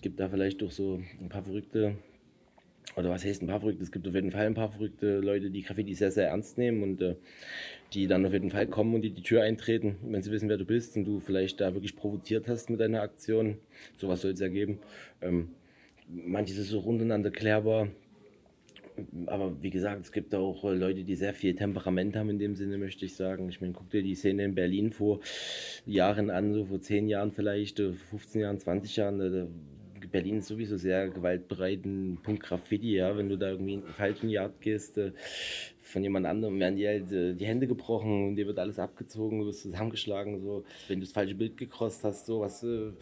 [0.01, 1.97] gibt da vielleicht doch so ein paar verrückte
[2.97, 3.83] oder was heißt ein paar verrückte?
[3.83, 6.83] Es gibt auf jeden Fall ein paar verrückte Leute, die Graffiti sehr, sehr ernst nehmen
[6.83, 7.17] und äh,
[7.93, 10.59] die dann auf jeden Fall kommen und die die Tür eintreten, wenn sie wissen, wer
[10.59, 13.59] du bist und du vielleicht da wirklich provoziert hast mit deiner Aktion.
[13.97, 14.79] Sowas soll es ergeben.
[15.23, 15.51] Ähm,
[16.09, 17.89] manches ist so runtereinander klärbar.
[19.27, 22.55] Aber wie gesagt, es gibt auch äh, Leute, die sehr viel Temperament haben in dem
[22.55, 23.49] Sinne, möchte ich sagen.
[23.49, 25.21] Ich meine, guck dir die Szene in Berlin vor
[25.85, 29.19] Jahren an, so vor 10 Jahren vielleicht, 15 äh, Jahren, 20 Jahren.
[29.19, 29.49] Da
[30.15, 33.17] Berlin ist sowieso sehr gewaltbereiten Punkt Graffiti, ja.
[33.17, 35.11] Wenn du da irgendwie in den falschen Yard gehst, äh,
[35.81, 39.41] von jemand anderem werden dir halt äh, die Hände gebrochen und dir wird alles abgezogen,
[39.41, 40.65] du wirst zusammengeschlagen, so.
[40.87, 42.93] Wenn du das falsche Bild gekrost hast, so was, äh,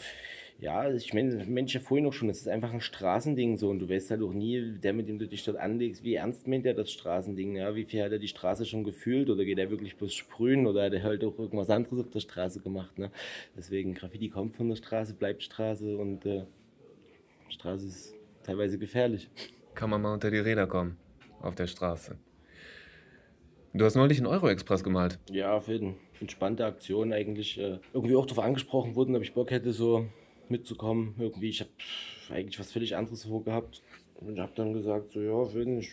[0.62, 3.80] ja, ich meine, Mensch ja vorhin noch schon, das ist einfach ein Straßending so und
[3.80, 6.64] du weißt halt auch nie, der, mit dem du dich dort anlegst, wie ernst meint
[6.64, 9.70] er das Straßending, ja, wie viel hat er die Straße schon gefühlt oder geht er
[9.70, 13.10] wirklich bloß sprühen oder hat er halt auch irgendwas anderes auf der Straße gemacht, ne?
[13.56, 16.44] Deswegen, Graffiti kommt von der Straße, bleibt Straße und äh,
[17.48, 19.28] Straße ist teilweise gefährlich.
[19.74, 20.96] Kann man mal unter die Räder kommen
[21.40, 22.16] auf der Straße.
[23.74, 25.18] Du hast neulich einen Euro-Express gemalt.
[25.28, 27.58] Ja, für eine entspannte Aktion eigentlich.
[27.58, 30.06] Äh, irgendwie auch darauf angesprochen wurden, ob ich Bock hätte, so
[30.52, 31.14] mitzukommen.
[31.18, 31.70] Irgendwie, ich habe
[32.30, 33.82] eigentlich was völlig anderes vorgehabt.
[34.20, 35.90] Und ich habe dann gesagt, so ja, Finn, ich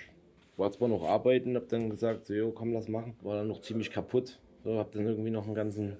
[0.57, 3.15] war zwar noch arbeiten, habe dann gesagt, so ja, komm, lass machen.
[3.21, 4.39] War dann noch ziemlich kaputt.
[4.63, 5.97] So, habe dann irgendwie noch einen ganzen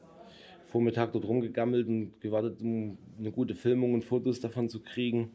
[0.68, 5.32] Vormittag dort rumgegammelt und gewartet, um eine gute Filmung und Fotos davon zu kriegen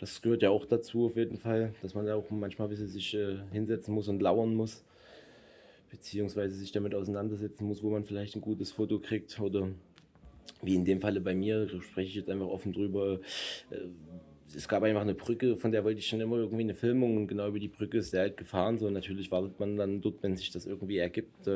[0.00, 2.88] das gehört ja auch dazu auf jeden Fall, dass man da auch manchmal ein bisschen
[2.88, 4.84] sich äh, hinsetzen muss und lauern muss,
[5.90, 9.68] beziehungsweise sich damit auseinandersetzen muss, wo man vielleicht ein gutes Foto kriegt oder
[10.62, 13.20] wie in dem Falle bei mir, spreche ich jetzt einfach offen drüber.
[13.70, 13.76] Äh,
[14.56, 17.26] es gab einfach eine Brücke, von der wollte ich schon immer irgendwie eine Filmung und
[17.26, 18.78] genau über die Brücke ist der halt gefahren.
[18.78, 21.48] So, natürlich wartet man dann dort, wenn sich das irgendwie ergibt.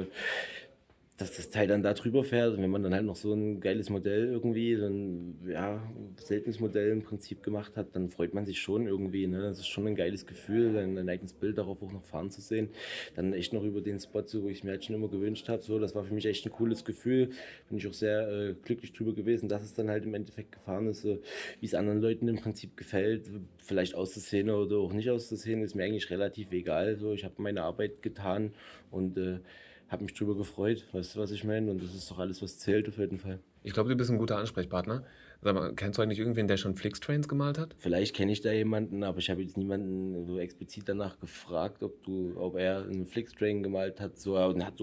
[1.18, 2.54] Dass das Teil dann da drüber fährt.
[2.54, 5.82] Und wenn man dann halt noch so ein geiles Modell irgendwie, so ein ja,
[6.16, 9.26] seltenes Modell im Prinzip gemacht hat, dann freut man sich schon irgendwie.
[9.26, 9.42] Ne?
[9.42, 12.40] Das ist schon ein geiles Gefühl, ein, ein eigenes Bild darauf auch noch fahren zu
[12.40, 12.68] sehen.
[13.16, 15.60] Dann echt noch über den Spot, so, wo ich mir halt schon immer gewünscht habe.
[15.60, 17.30] So, das war für mich echt ein cooles Gefühl.
[17.68, 20.86] Bin ich auch sehr äh, glücklich drüber gewesen, dass es dann halt im Endeffekt gefahren
[20.86, 21.18] ist, so,
[21.60, 23.28] wie es anderen Leuten im Prinzip gefällt.
[23.58, 26.96] Vielleicht aus der Szene oder auch nicht aus der Szene, ist mir eigentlich relativ egal.
[26.96, 28.52] So, ich habe meine Arbeit getan
[28.92, 29.40] und äh,
[29.88, 30.86] habe mich drüber gefreut.
[30.92, 31.70] Weißt du, was ich meine?
[31.70, 33.40] Und das ist doch alles, was zählt auf jeden Fall.
[33.62, 35.04] Ich glaube, du bist ein guter Ansprechpartner.
[35.40, 37.76] Sag mal, kennst du eigentlich irgendwen, der schon Flixtrains gemalt hat?
[37.78, 42.02] Vielleicht kenne ich da jemanden, aber ich habe jetzt niemanden so explizit danach gefragt, ob
[42.02, 44.18] du, ob er einen Flixtrain gemalt hat.
[44.18, 44.80] So, so, habe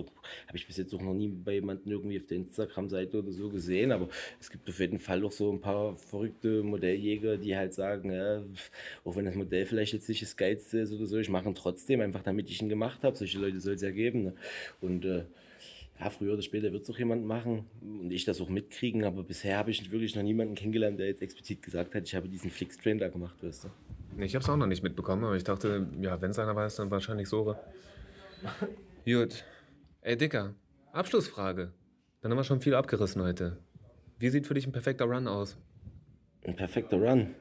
[0.53, 3.91] ich bis jetzt auch noch nie bei jemandem irgendwie auf der Instagram-Seite oder so gesehen.
[3.91, 4.08] Aber
[4.39, 8.41] es gibt auf jeden Fall auch so ein paar verrückte Modelljäger, die halt sagen, ja,
[9.03, 11.56] auch wenn das Modell vielleicht jetzt nicht das geilste ist oder so, ich mache ihn
[11.56, 13.18] trotzdem, einfach damit ich ihn gemacht habe.
[13.18, 14.24] Solche Leute soll es ja geben.
[14.24, 14.34] Ne?
[14.80, 15.26] Und äh,
[15.99, 19.23] ja, früher oder später wird es auch jemand machen und ich das auch mitkriegen, aber
[19.23, 22.51] bisher habe ich wirklich noch niemanden kennengelernt, der jetzt explizit gesagt hat, ich habe diesen
[22.51, 24.21] Flix-Train da gemacht, weißt du.
[24.21, 26.75] Ich habe es auch noch nicht mitbekommen, aber ich dachte, ja, wenn es einer weiß,
[26.75, 27.59] dann wahrscheinlich Sore.
[29.05, 29.43] Gut.
[30.01, 30.53] Ey, Dicker,
[30.91, 31.71] Abschlussfrage.
[32.21, 33.57] Dann haben wir schon viel abgerissen heute.
[34.19, 35.57] Wie sieht für dich ein perfekter Run aus?
[36.43, 37.35] Ein perfekter Run?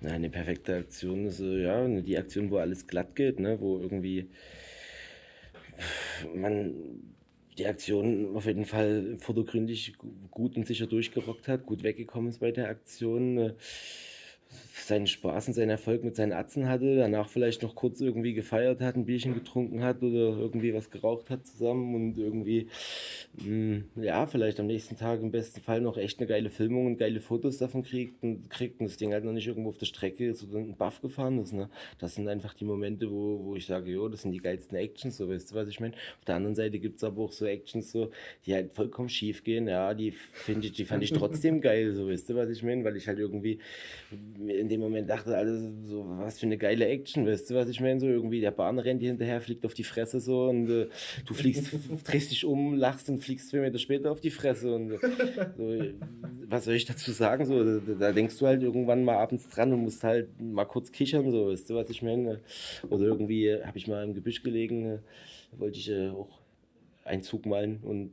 [0.00, 3.58] Na, eine perfekte Aktion ist ja die Aktion, wo alles glatt geht, ne?
[3.58, 4.28] wo irgendwie
[6.34, 6.74] man
[7.58, 9.94] die Aktion auf jeden Fall vordergründig
[10.30, 13.52] gut und sicher durchgerockt hat, gut weggekommen ist bei der Aktion.
[14.86, 18.80] Seinen Spaß und seinen Erfolg mit seinen Atzen hatte, danach vielleicht noch kurz irgendwie gefeiert
[18.80, 22.68] hat, ein Bierchen getrunken hat oder irgendwie was geraucht hat zusammen und irgendwie,
[23.38, 26.86] mh, hm, ja, vielleicht am nächsten Tag im besten Fall noch echt eine geile Filmung
[26.86, 29.78] und geile Fotos davon kriegt und kriegt und das Ding halt noch nicht irgendwo auf
[29.78, 31.52] der Strecke ist oder ein Buff gefahren ist.
[31.52, 31.68] Ne?
[31.98, 35.16] Das sind einfach die Momente, wo, wo ich sage, jo, das sind die geilsten Actions,
[35.16, 35.94] so weißt du, was ich meine.
[35.94, 38.10] Auf der anderen Seite gibt es aber auch so Actions, so,
[38.46, 42.08] die halt vollkommen schief gehen, ja, die finde ich, die fand ich trotzdem geil, so
[42.08, 43.58] weißt du, was ich meine, weil ich halt irgendwie
[44.46, 47.80] in dem Moment dachte, also so, was für eine geile Action, weißt du, was ich
[47.80, 50.88] meine, so irgendwie der Bahn rennt hier hinterher, fliegt auf die Fresse so und äh,
[51.26, 54.90] du fliegst, drehst dich um, lachst und fliegst zwei Meter später auf die Fresse und
[54.90, 54.98] so,
[56.48, 59.72] was soll ich dazu sagen, so, da, da, denkst du halt irgendwann mal abends dran
[59.72, 62.40] und musst halt mal kurz kichern, so, weißt du, was ich meine,
[62.90, 65.00] oder irgendwie habe ich mal im Gebüsch gelegen,
[65.52, 66.40] wollte ich äh, auch
[67.04, 68.12] einen Zug malen und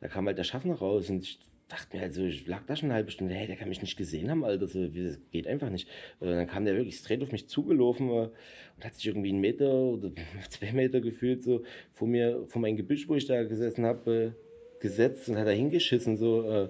[0.00, 1.38] da kam halt der Schaffner raus und ich
[1.72, 3.80] dachte mir halt so, ich lag da schon eine halbe Stunde, hey, der kann mich
[3.80, 5.88] nicht gesehen haben, Alter, so, das geht einfach nicht.
[6.20, 8.28] Und dann kam der wirklich straight auf mich zugelaufen äh,
[8.76, 10.10] und hat sich irgendwie einen Meter oder
[10.50, 11.62] zwei Meter gefühlt so
[11.92, 15.50] vor mir, vor meinem Gebüsch, wo ich da gesessen habe, äh, gesetzt und hat da
[15.50, 16.68] hingeschissen, so, äh,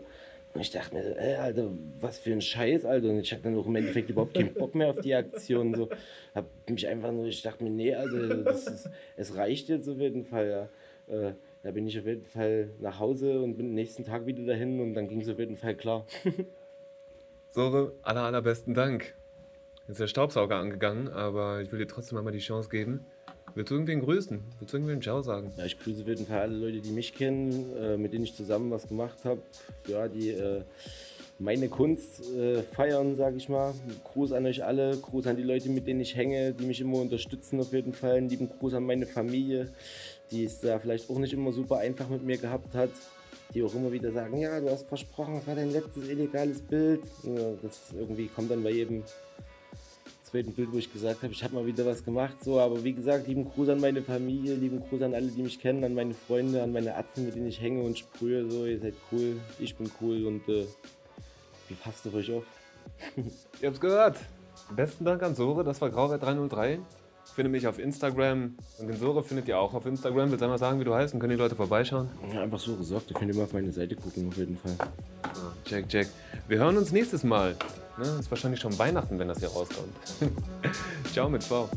[0.55, 3.09] und ich dachte mir, ey, Alter, was für ein Scheiß, Alter.
[3.09, 5.75] Und ich hatte dann auch im Endeffekt überhaupt keinen Bock mehr auf die Aktion.
[5.75, 5.89] So.
[6.35, 8.19] Hab mich einfach nur, ich dachte mir, nee, also
[9.17, 10.69] es reicht jetzt auf jeden Fall,
[11.09, 11.35] ja.
[11.63, 14.95] Da bin ich auf jeden Fall nach Hause und bin nächsten Tag wieder dahin und
[14.95, 16.05] dann ging es auf jeden Fall klar.
[17.51, 19.15] Sore, aller, allerbesten Dank.
[19.83, 23.05] Jetzt ist der Staubsauger angegangen, aber ich will dir trotzdem einmal die Chance geben.
[23.55, 24.43] Willst du irgendwen grüßen?
[24.59, 25.53] Willst du irgendwen Ciao sagen?
[25.57, 28.35] Ja, ich grüße auf jeden Fall alle Leute, die mich kennen, äh, mit denen ich
[28.35, 29.43] zusammen was gemacht habe.
[29.87, 30.63] Ja, die äh,
[31.39, 33.75] meine Kunst äh, feiern, sage ich mal.
[34.05, 36.99] Gruß an euch alle, Gruß an die Leute, mit denen ich hänge, die mich immer
[36.99, 38.15] unterstützen auf jeden Fall.
[38.15, 39.69] Einen lieben Gruß an meine Familie,
[40.33, 42.91] die es da vielleicht auch nicht immer super einfach mit mir gehabt hat.
[43.55, 47.03] Die auch immer wieder sagen, ja, du hast versprochen, das war dein letztes illegales Bild.
[47.63, 49.05] Das irgendwie kommt dann bei jedem
[50.25, 52.43] zweiten Bild, wo ich gesagt habe, ich habe mal wieder was gemacht.
[52.43, 55.61] So, aber wie gesagt, lieben Gruß an meine Familie, lieben Gruß an alle, die mich
[55.61, 58.51] kennen, an meine Freunde, an meine Atzen, mit denen ich hänge und sprühe.
[58.51, 60.65] So, ihr seid cool, ich bin cool und äh,
[61.69, 62.45] wie passt ihr euch auf?
[63.61, 64.17] Ihr habt's gehört.
[64.75, 66.81] Besten Dank an Sore, das war Grauwert 303.
[67.35, 70.31] Finde mich auf Instagram und den Sore findet ihr auch auf Instagram.
[70.31, 71.15] Willst du einmal sagen, wie du heißt?
[71.15, 72.11] Dann können die Leute vorbeischauen.
[72.33, 74.77] Ja, einfach Sore sorgt, ihr könnt immer auf meine Seite gucken, auf jeden Fall.
[75.23, 75.29] Ah,
[75.65, 76.09] check, check.
[76.49, 77.57] Wir hören uns nächstes Mal.
[77.97, 78.05] Ne?
[78.21, 79.95] Ist wahrscheinlich schon Weihnachten, wenn das hier rauskommt.
[81.13, 81.69] Ciao mit V.